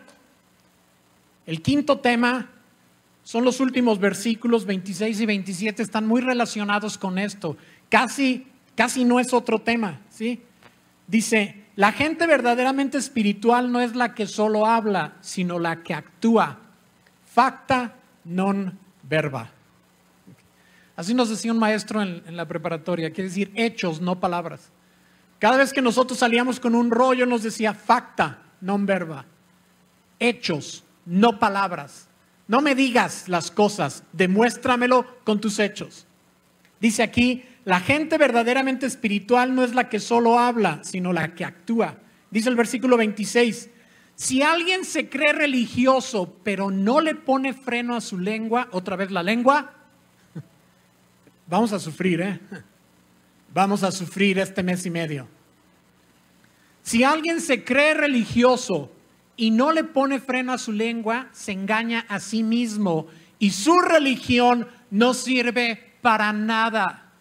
el 1.45 1.61
quinto 1.61 1.99
tema, 1.99 2.49
son 3.24 3.45
los 3.45 3.59
últimos 3.59 3.99
versículos 3.99 4.65
26 4.65 5.21
y 5.21 5.26
27, 5.26 5.82
están 5.82 6.07
muy 6.07 6.21
relacionados 6.21 6.97
con 6.97 7.17
esto. 7.17 7.57
Casi, 7.89 8.47
casi 8.76 9.05
no 9.05 9.19
es 9.19 9.34
otro 9.34 9.59
tema, 9.59 10.01
¿sí? 10.09 10.41
Dice, 11.07 11.63
la 11.76 11.91
gente 11.91 12.28
verdaderamente 12.28 12.97
espiritual 12.97 13.71
no 13.71 13.80
es 13.80 13.95
la 13.95 14.13
que 14.13 14.28
solo 14.28 14.65
habla, 14.65 15.15
sino 15.21 15.57
la 15.57 15.82
que 15.84 15.93
actúa. 15.93 16.59
Facta 17.26 17.95
non 18.26 18.78
verba. 19.01 19.49
Así 20.95 21.13
nos 21.13 21.30
decía 21.30 21.51
un 21.51 21.59
maestro 21.59 22.01
en, 22.03 22.38
la 22.38 22.47
preparatoria, 22.47 23.11
quiere 23.11 23.30
decir 23.30 23.51
hechos, 23.55 24.01
no 24.01 24.19
palabras. 24.19 24.69
Cada 25.39 25.57
vez 25.57 25.74
que 25.74 25.82
nosotros 25.82 26.19
salíamos 26.19 26.59
con 26.59 26.76
un 26.76 26.91
rollo 26.91 27.26
nos 27.26 27.41
decía 27.41 27.74
facta 27.74 28.39
non 28.61 28.86
verba. 28.86 29.26
hechos, 30.19 30.84
no 31.05 31.39
palabras. 31.39 32.07
No 32.53 32.61
me 32.61 32.75
digas 32.75 33.29
las 33.29 33.49
cosas, 33.49 34.03
demuéstramelo 34.11 35.07
con 35.23 35.41
tus 35.41 35.57
hechos. 35.57 36.05
Dice 36.79 37.01
aquí, 37.01 37.43
la 37.65 37.79
gente 37.79 38.19
verdaderamente 38.19 38.85
espiritual 38.85 39.55
no 39.55 39.63
es 39.63 39.73
la 39.73 39.89
que 39.89 39.99
solo 39.99 40.37
habla, 40.37 40.83
sino 40.83 41.13
la 41.13 41.33
que 41.33 41.45
actúa. 41.45 41.97
Dice 42.29 42.49
el 42.49 42.55
versículo 42.55 42.95
26, 42.95 43.71
si 44.13 44.43
alguien 44.43 44.85
se 44.85 45.09
cree 45.09 45.33
religioso, 45.33 46.37
pero 46.43 46.69
no 46.69 47.01
le 47.01 47.15
pone 47.15 47.55
freno 47.55 47.95
a 47.95 48.01
su 48.01 48.19
lengua, 48.19 48.67
otra 48.71 48.97
vez 48.97 49.09
la 49.09 49.23
lengua, 49.23 49.73
vamos 51.47 51.73
a 51.73 51.79
sufrir, 51.79 52.21
¿eh? 52.21 52.39
Vamos 53.51 53.81
a 53.81 53.91
sufrir 53.91 54.37
este 54.37 54.61
mes 54.61 54.85
y 54.85 54.91
medio. 54.91 55.27
Si 56.83 57.03
alguien 57.03 57.41
se 57.41 57.63
cree 57.63 57.95
religioso 57.95 58.91
y 59.36 59.51
no 59.51 59.71
le 59.71 59.84
pone 59.84 60.19
freno 60.19 60.53
a 60.53 60.57
su 60.57 60.71
lengua, 60.71 61.27
se 61.31 61.51
engaña 61.51 62.05
a 62.07 62.19
sí 62.19 62.43
mismo 62.43 63.07
y 63.39 63.51
su 63.51 63.79
religión 63.79 64.67
no 64.91 65.13
sirve 65.13 65.95
para 66.01 66.31
nada. 66.34 67.11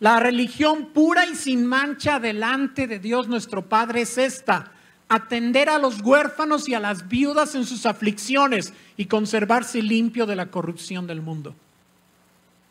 La 0.00 0.18
religión 0.18 0.86
pura 0.92 1.26
y 1.26 1.36
sin 1.36 1.64
mancha 1.64 2.18
delante 2.18 2.86
de 2.88 2.98
Dios 2.98 3.28
nuestro 3.28 3.68
Padre 3.68 4.02
es 4.02 4.18
esta, 4.18 4.72
atender 5.08 5.68
a 5.68 5.78
los 5.78 6.00
huérfanos 6.00 6.68
y 6.68 6.74
a 6.74 6.80
las 6.80 7.08
viudas 7.08 7.54
en 7.54 7.64
sus 7.66 7.86
aflicciones 7.86 8.72
y 8.96 9.06
conservarse 9.06 9.80
limpio 9.82 10.26
de 10.26 10.36
la 10.36 10.46
corrupción 10.46 11.06
del 11.06 11.22
mundo. 11.22 11.54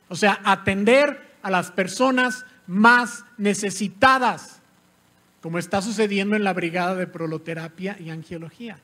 O 0.10 0.16
sea, 0.16 0.42
atender 0.44 1.36
a 1.42 1.50
las 1.50 1.72
personas 1.72 2.46
más 2.68 3.26
necesitadas, 3.38 4.61
como 5.42 5.58
está 5.58 5.82
sucediendo 5.82 6.36
en 6.36 6.44
la 6.44 6.54
brigada 6.54 6.96
de 6.96 7.08
proloterapia 7.08 7.98
y 8.00 8.10
angiología. 8.10 8.80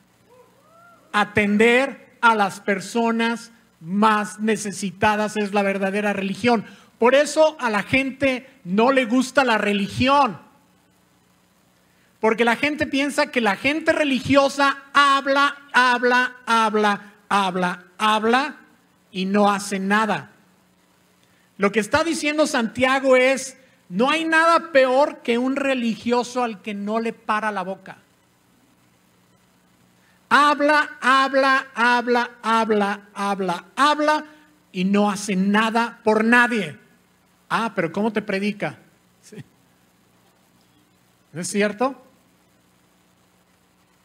Atender 1.13 2.17
a 2.19 2.35
las 2.35 2.59
personas 2.59 3.51
más 3.79 4.39
necesitadas 4.39 5.37
es 5.37 5.53
la 5.53 5.61
verdadera 5.61 6.13
religión. 6.13 6.65
Por 6.97 7.13
eso 7.13 7.57
a 7.59 7.69
la 7.69 7.83
gente 7.83 8.49
no 8.63 8.91
le 8.91 9.05
gusta 9.05 9.43
la 9.43 9.57
religión. 9.57 10.39
Porque 12.19 12.43
la 12.43 12.55
gente 12.55 12.87
piensa 12.87 13.31
que 13.31 13.41
la 13.41 13.55
gente 13.55 13.91
religiosa 13.91 14.85
habla, 14.93 15.55
habla, 15.73 16.37
habla, 16.47 17.13
habla, 17.29 17.83
habla 17.99 18.57
y 19.11 19.25
no 19.25 19.51
hace 19.51 19.77
nada. 19.77 20.31
Lo 21.57 21.71
que 21.71 21.79
está 21.79 22.03
diciendo 22.03 22.47
Santiago 22.47 23.15
es, 23.15 23.56
no 23.89 24.09
hay 24.09 24.25
nada 24.25 24.71
peor 24.71 25.19
que 25.19 25.37
un 25.37 25.55
religioso 25.55 26.43
al 26.43 26.61
que 26.61 26.73
no 26.73 26.99
le 26.99 27.13
para 27.13 27.51
la 27.51 27.63
boca. 27.63 27.97
Habla, 30.29 30.97
habla, 30.99 31.67
habla, 31.73 32.31
habla, 32.43 33.07
habla, 33.13 33.65
habla 33.77 34.25
y 34.73 34.83
no 34.83 35.09
hace 35.09 35.37
nada 35.37 36.01
por 36.03 36.25
nadie. 36.25 36.77
Ah, 37.49 37.71
pero 37.73 37.93
¿cómo 37.93 38.11
te 38.11 38.21
predica? 38.21 38.77
¿No 41.31 41.41
es 41.41 41.47
cierto? 41.47 42.03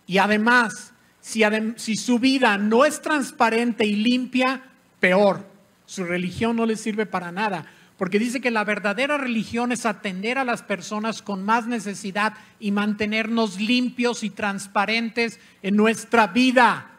Y 0.06 0.18
además, 0.18 0.92
si, 1.20 1.42
si 1.76 1.96
su 1.96 2.20
vida 2.20 2.56
no 2.56 2.84
es 2.84 3.02
transparente 3.02 3.84
y 3.84 3.96
limpia, 3.96 4.62
peor. 5.00 5.44
Su 5.86 6.04
religión 6.04 6.54
no 6.54 6.66
le 6.66 6.76
sirve 6.76 7.04
para 7.04 7.32
nada 7.32 7.66
porque 8.03 8.18
dice 8.18 8.40
que 8.40 8.50
la 8.50 8.64
verdadera 8.64 9.16
religión 9.16 9.70
es 9.70 9.86
atender 9.86 10.36
a 10.36 10.44
las 10.44 10.64
personas 10.64 11.22
con 11.22 11.44
más 11.44 11.68
necesidad 11.68 12.34
y 12.59 12.72
mantenernos 12.72 13.61
limpios 13.61 14.24
y 14.24 14.30
transparentes 14.30 15.38
en 15.62 15.76
nuestra 15.76 16.26
vida. 16.26 16.90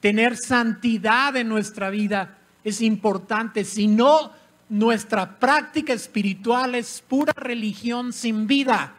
Tener 0.00 0.36
santidad 0.36 1.36
en 1.36 1.48
nuestra 1.48 1.90
vida 1.90 2.38
es 2.64 2.80
importante, 2.80 3.64
si 3.64 3.86
no, 3.86 4.32
nuestra 4.68 5.38
práctica 5.38 5.92
espiritual 5.92 6.74
es 6.74 7.04
pura 7.06 7.32
religión 7.36 8.12
sin 8.12 8.48
vida. 8.48 8.94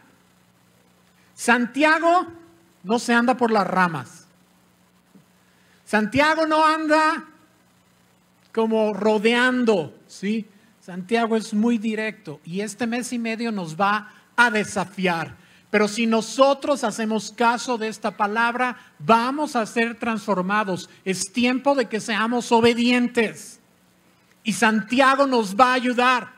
Santiago 1.35 2.27
no 2.83 2.99
se 2.99 3.13
anda 3.13 3.35
por 3.35 3.51
las 3.51 3.67
ramas. 3.67 4.27
Santiago 5.83 6.47
no 6.47 6.65
anda 6.65 7.25
como 8.53 8.93
rodeando, 8.93 9.93
¿sí? 10.07 10.47
Santiago 10.87 11.35
es 11.35 11.53
muy 11.53 11.77
directo 11.77 12.39
y 12.45 12.61
este 12.61 12.87
mes 12.87 13.11
y 13.11 13.19
medio 13.19 13.51
nos 13.51 13.75
va 13.75 14.09
a 14.37 14.49
desafiar. 14.49 15.35
Pero 15.69 15.85
si 15.89 16.05
nosotros 16.07 16.85
hacemos 16.85 17.29
caso 17.29 17.77
de 17.77 17.89
esta 17.89 18.15
palabra, 18.15 18.77
vamos 18.97 19.57
a 19.57 19.65
ser 19.65 19.99
transformados. 19.99 20.89
Es 21.03 21.33
tiempo 21.33 21.75
de 21.75 21.89
que 21.89 21.99
seamos 21.99 22.53
obedientes. 22.53 23.59
Y 24.45 24.53
Santiago 24.53 25.27
nos 25.27 25.57
va 25.57 25.71
a 25.71 25.73
ayudar. 25.73 26.31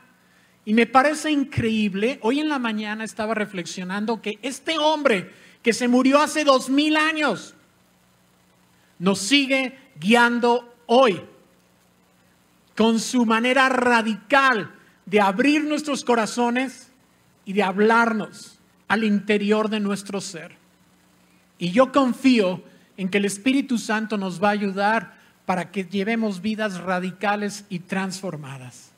Y 0.64 0.74
me 0.74 0.86
parece 0.86 1.30
increíble, 1.30 2.18
hoy 2.20 2.40
en 2.40 2.48
la 2.48 2.58
mañana 2.58 3.04
estaba 3.04 3.34
reflexionando 3.34 4.20
que 4.20 4.40
este 4.42 4.78
hombre 4.78 5.32
que 5.62 5.72
se 5.72 5.86
murió 5.86 6.20
hace 6.20 6.42
dos 6.42 6.68
mil 6.68 6.96
años, 6.96 7.54
nos 8.98 9.20
sigue 9.20 9.78
guiando 10.00 10.74
hoy 10.86 11.22
con 12.80 12.98
su 12.98 13.26
manera 13.26 13.68
radical 13.68 14.70
de 15.04 15.20
abrir 15.20 15.64
nuestros 15.64 16.02
corazones 16.02 16.90
y 17.44 17.52
de 17.52 17.62
hablarnos 17.62 18.58
al 18.88 19.04
interior 19.04 19.68
de 19.68 19.80
nuestro 19.80 20.22
ser. 20.22 20.56
Y 21.58 21.72
yo 21.72 21.92
confío 21.92 22.62
en 22.96 23.10
que 23.10 23.18
el 23.18 23.26
Espíritu 23.26 23.76
Santo 23.76 24.16
nos 24.16 24.42
va 24.42 24.48
a 24.48 24.52
ayudar 24.52 25.12
para 25.44 25.70
que 25.70 25.84
llevemos 25.84 26.40
vidas 26.40 26.80
radicales 26.80 27.66
y 27.68 27.80
transformadas. 27.80 28.92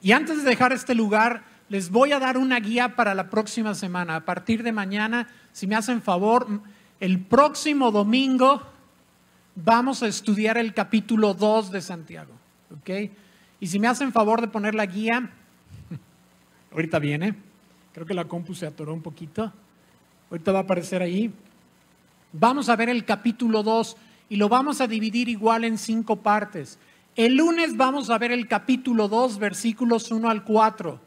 Y 0.00 0.12
antes 0.12 0.38
de 0.38 0.48
dejar 0.48 0.72
este 0.72 0.94
lugar, 0.94 1.44
les 1.68 1.90
voy 1.90 2.12
a 2.12 2.18
dar 2.18 2.38
una 2.38 2.58
guía 2.58 2.96
para 2.96 3.14
la 3.14 3.28
próxima 3.28 3.74
semana. 3.74 4.16
A 4.16 4.24
partir 4.24 4.62
de 4.62 4.72
mañana, 4.72 5.28
si 5.52 5.66
me 5.66 5.76
hacen 5.76 6.00
favor, 6.00 6.46
el 7.00 7.20
próximo 7.20 7.90
domingo 7.90 8.62
vamos 9.56 10.02
a 10.02 10.06
estudiar 10.06 10.56
el 10.56 10.72
capítulo 10.72 11.34
2 11.34 11.70
de 11.70 11.82
Santiago. 11.82 12.37
¿Ok? 12.76 13.10
Y 13.60 13.66
si 13.66 13.78
me 13.78 13.88
hacen 13.88 14.12
favor 14.12 14.40
de 14.40 14.48
poner 14.48 14.74
la 14.74 14.86
guía, 14.86 15.30
ahorita 16.72 16.98
viene, 16.98 17.34
creo 17.92 18.06
que 18.06 18.14
la 18.14 18.26
compu 18.26 18.54
se 18.54 18.66
atoró 18.66 18.94
un 18.94 19.02
poquito, 19.02 19.52
ahorita 20.30 20.52
va 20.52 20.60
a 20.60 20.62
aparecer 20.62 21.02
ahí. 21.02 21.32
Vamos 22.32 22.68
a 22.68 22.76
ver 22.76 22.88
el 22.88 23.04
capítulo 23.04 23.62
2 23.62 23.96
y 24.28 24.36
lo 24.36 24.48
vamos 24.48 24.80
a 24.80 24.86
dividir 24.86 25.28
igual 25.28 25.64
en 25.64 25.78
cinco 25.78 26.16
partes. 26.16 26.78
El 27.16 27.36
lunes 27.36 27.76
vamos 27.76 28.10
a 28.10 28.18
ver 28.18 28.30
el 28.30 28.46
capítulo 28.46 29.08
2, 29.08 29.38
versículos 29.38 30.10
1 30.10 30.30
al 30.30 30.44
4. 30.44 31.00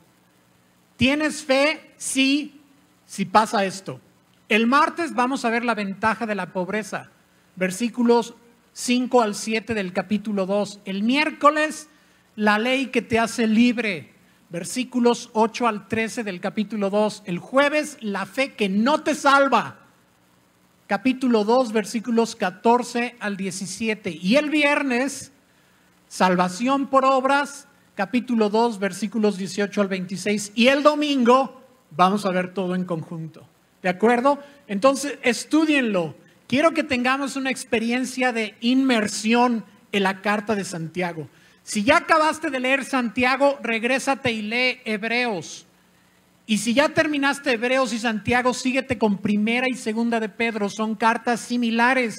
¿Tienes 0.97 1.43
fe? 1.43 1.93
Sí, 1.97 2.59
si 3.05 3.25
pasa 3.25 3.63
esto. 3.63 4.01
El 4.49 4.67
martes 4.67 5.15
vamos 5.15 5.45
a 5.45 5.49
ver 5.49 5.63
la 5.63 5.75
ventaja 5.75 6.25
de 6.25 6.35
la 6.35 6.51
pobreza, 6.51 7.09
versículos 7.55 8.33
5 8.73 9.21
al 9.21 9.35
7 9.35 9.73
del 9.73 9.93
capítulo 9.93 10.45
2. 10.45 10.81
El 10.85 11.03
miércoles, 11.03 11.89
la 12.35 12.57
ley 12.57 12.87
que 12.87 13.01
te 13.01 13.19
hace 13.19 13.47
libre, 13.47 14.13
versículos 14.49 15.29
8 15.33 15.67
al 15.67 15.87
13 15.87 16.23
del 16.23 16.39
capítulo 16.39 16.89
2. 16.89 17.23
El 17.25 17.39
jueves, 17.39 17.97
la 18.01 18.25
fe 18.25 18.53
que 18.53 18.69
no 18.69 19.01
te 19.01 19.15
salva, 19.15 19.79
capítulo 20.87 21.43
2, 21.43 21.73
versículos 21.73 22.35
14 22.35 23.15
al 23.19 23.37
17. 23.37 24.17
Y 24.21 24.37
el 24.37 24.49
viernes, 24.49 25.31
salvación 26.07 26.87
por 26.87 27.05
obras, 27.05 27.67
capítulo 27.95 28.49
2, 28.49 28.79
versículos 28.79 29.37
18 29.37 29.81
al 29.81 29.87
26. 29.87 30.53
Y 30.55 30.67
el 30.67 30.83
domingo, 30.83 31.61
vamos 31.91 32.25
a 32.25 32.31
ver 32.31 32.53
todo 32.53 32.75
en 32.75 32.85
conjunto. 32.85 33.45
¿De 33.81 33.89
acuerdo? 33.89 34.39
Entonces, 34.67 35.17
estudienlo 35.23 36.15
quiero 36.51 36.73
que 36.73 36.83
tengamos 36.83 37.37
una 37.37 37.49
experiencia 37.49 38.33
de 38.33 38.55
inmersión 38.59 39.63
en 39.93 40.03
la 40.03 40.21
carta 40.21 40.53
de 40.53 40.65
Santiago. 40.65 41.29
Si 41.63 41.85
ya 41.85 41.95
acabaste 41.95 42.49
de 42.49 42.59
leer 42.59 42.83
Santiago, 42.83 43.57
regrésate 43.63 44.33
y 44.33 44.41
lee 44.41 44.79
Hebreos. 44.83 45.65
Y 46.45 46.57
si 46.57 46.73
ya 46.73 46.89
terminaste 46.89 47.53
Hebreos 47.53 47.93
y 47.93 47.99
Santiago, 47.99 48.53
síguete 48.53 48.97
con 48.97 49.19
primera 49.19 49.65
y 49.69 49.75
segunda 49.75 50.19
de 50.19 50.27
Pedro. 50.27 50.67
Son 50.67 50.95
cartas 50.95 51.39
similares, 51.39 52.17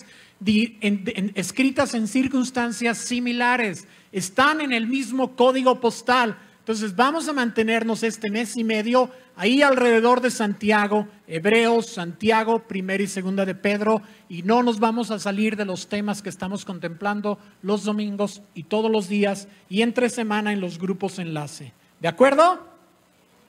escritas 1.34 1.92
en 1.92 2.08
circunstancias 2.08 2.96
similares. 2.96 3.86
Están 4.12 4.62
en 4.62 4.72
el 4.72 4.86
mismo 4.86 5.36
código 5.36 5.78
postal. 5.78 6.38
Entonces 6.60 6.96
vamos 6.96 7.28
a 7.28 7.34
mantenernos 7.34 8.02
este 8.02 8.30
mes 8.30 8.56
y 8.56 8.64
medio 8.64 9.10
ahí 9.42 9.60
alrededor 9.60 10.20
de 10.20 10.30
Santiago, 10.30 11.08
Hebreos, 11.26 11.86
Santiago, 11.86 12.60
primera 12.60 13.02
y 13.02 13.08
segunda 13.08 13.44
de 13.44 13.56
Pedro, 13.56 14.00
y 14.28 14.44
no 14.44 14.62
nos 14.62 14.78
vamos 14.78 15.10
a 15.10 15.18
salir 15.18 15.56
de 15.56 15.64
los 15.64 15.88
temas 15.88 16.22
que 16.22 16.28
estamos 16.28 16.64
contemplando 16.64 17.40
los 17.60 17.82
domingos 17.82 18.40
y 18.54 18.62
todos 18.62 18.88
los 18.88 19.08
días 19.08 19.48
y 19.68 19.82
entre 19.82 20.10
semana 20.10 20.52
en 20.52 20.60
los 20.60 20.78
grupos 20.78 21.18
enlace. 21.18 21.72
¿De 21.98 22.06
acuerdo? 22.06 22.68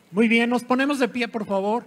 Muy 0.09 0.27
bien, 0.27 0.49
nos 0.49 0.63
ponemos 0.63 0.97
de 0.97 1.09
pie, 1.09 1.27
por 1.27 1.45
favor. 1.45 1.85